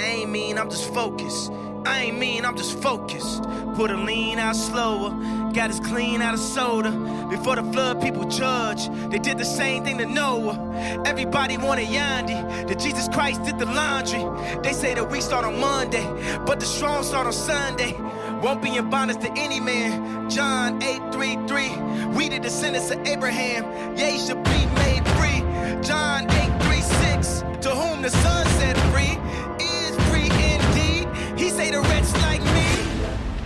[0.00, 1.52] I ain't mean, I'm just focused.
[1.84, 3.42] I ain't mean, I'm just focused.
[3.74, 5.10] Put a lean out slower.
[5.52, 6.90] Got us clean out of soda.
[7.28, 8.88] Before the flood, people judge.
[9.10, 11.02] They did the same thing to Noah.
[11.04, 12.66] Everybody wanted Yandi.
[12.66, 14.24] That Jesus Christ did the laundry.
[14.62, 16.04] They say that we start on Monday,
[16.46, 17.94] but the strong start on Sunday.
[18.42, 20.28] Won't be in bondage to any man.
[20.28, 21.70] John 8:33.
[22.14, 23.64] We the descendants of Abraham.
[23.96, 25.40] Yea, should be made free.
[25.82, 27.44] John 8:36.
[27.62, 29.18] To whom the Son set free
[29.58, 31.08] is free indeed.
[31.36, 32.68] He say the wretch like me.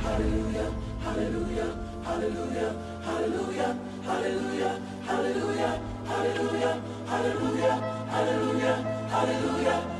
[0.03, 0.71] Hallelujah,
[1.05, 1.71] hallelujah,
[2.05, 2.75] hallelujah,
[3.07, 6.75] hallelujah, hallelujah, hallelujah, hallelujah,
[7.07, 7.75] hallelujah, hallelujah,
[8.11, 8.77] hallelujah,
[9.09, 10.00] hallelujah,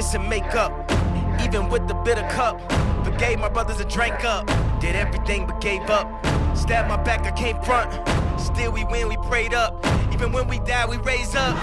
[0.00, 0.90] with Judas kissing makeup.
[1.42, 2.60] Even with the bitter cup,
[3.04, 4.46] forgave my brothers and drank up.
[4.80, 6.08] Did everything but gave up.
[6.56, 7.90] Stabbed my back, I came front.
[8.40, 9.84] Still we win, we prayed up.
[10.12, 11.56] Even when we die, we raise up.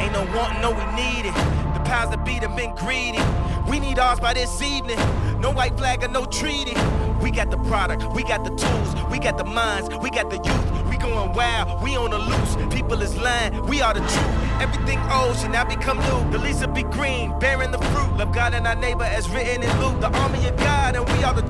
[0.00, 1.34] Ain't no wanting, no we need it.
[1.74, 3.22] The powers that beat have been greedy.
[3.68, 4.98] We need ours by this evening.
[5.40, 6.74] No white flag or no treaty.
[7.20, 10.36] We got the product, we got the tools, we got the minds, we got the
[10.36, 10.73] youth.
[11.04, 12.56] Going wild, we on the loose.
[12.72, 14.62] People is lying, we are the truth.
[14.62, 16.30] Everything old should now become new.
[16.32, 18.16] The leaves will be green, bearing the fruit.
[18.16, 20.00] Love God and our neighbor as written in Luke.
[20.00, 21.44] The army of God and we are the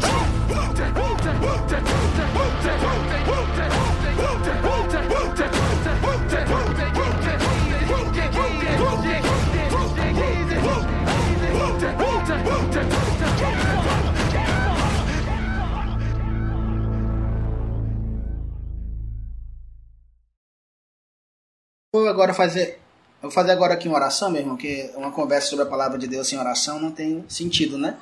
[21.94, 22.80] Vou agora fazer.
[23.22, 26.08] Vou fazer agora aqui uma oração, meu irmão, que uma conversa sobre a palavra de
[26.08, 27.96] Deus sem oração não tem sentido, né?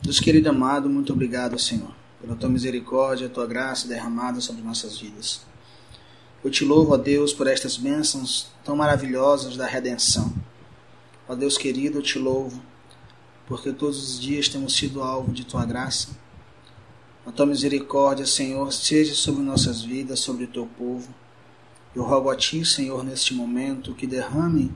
[0.00, 5.42] Deus querido amado, muito obrigado, Senhor, pela tua misericórdia, tua graça derramada sobre nossas vidas.
[6.42, 10.32] Eu te louvo, ó Deus, por estas bênçãos tão maravilhosas da redenção.
[11.28, 12.62] Ó Deus querido, eu te louvo,
[13.46, 16.08] porque todos os dias temos sido alvo de tua graça.
[17.26, 21.25] A tua misericórdia, Senhor, seja sobre nossas vidas, sobre o teu povo.
[21.96, 24.70] Eu rogo a Ti, Senhor, neste momento, que derrame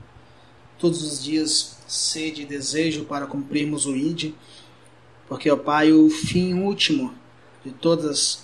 [0.79, 4.33] todos os dias sede e desejo para cumprirmos o ID,
[5.27, 7.13] porque, ó Pai, o fim último
[7.63, 8.43] de todas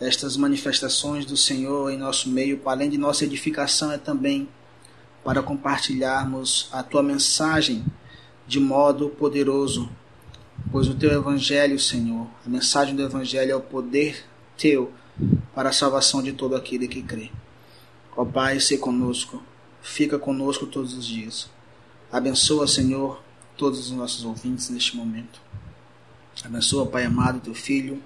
[0.00, 4.48] estas manifestações do Senhor em nosso meio, além de nossa edificação, é também
[5.24, 7.84] para compartilharmos a Tua mensagem
[8.46, 9.90] de modo poderoso,
[10.70, 14.24] pois o Teu Evangelho, Senhor, a mensagem do Evangelho é o poder
[14.56, 14.92] Teu
[15.52, 17.28] para a salvação de todo aquele que crê.
[18.14, 19.42] Ó Pai, se conosco,
[19.80, 21.48] fica conosco todos os dias.
[22.10, 23.22] Abençoa, Senhor,
[23.56, 25.40] todos os nossos ouvintes neste momento.
[26.44, 28.02] Abençoa, Pai amado, teu filho,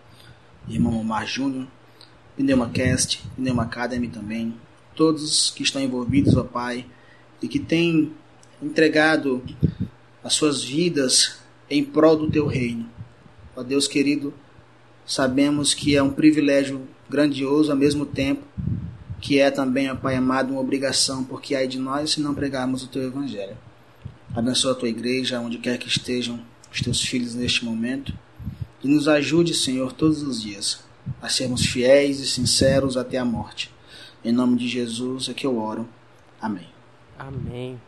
[0.68, 1.66] irmão Omar Júnior,
[2.36, 4.54] PneumaCast, Pneuma Academy também,
[4.94, 6.86] todos que estão envolvidos, ó Pai,
[7.42, 8.12] e que têm
[8.62, 9.42] entregado
[10.22, 12.88] as suas vidas em prol do teu reino.
[13.56, 14.32] Ó Deus querido,
[15.04, 18.44] sabemos que é um privilégio grandioso ao mesmo tempo
[19.26, 22.84] que é também, ó Pai amado, uma obrigação, porque ai de nós se não pregarmos
[22.84, 23.58] o Teu Evangelho.
[24.32, 26.38] Abençoa a Tua igreja, onde quer que estejam
[26.72, 28.16] os Teus filhos neste momento,
[28.84, 30.78] e nos ajude, Senhor, todos os dias,
[31.20, 33.68] a sermos fiéis e sinceros até a morte.
[34.24, 35.88] Em nome de Jesus é que eu oro.
[36.40, 36.68] Amém.
[37.18, 37.80] Amém.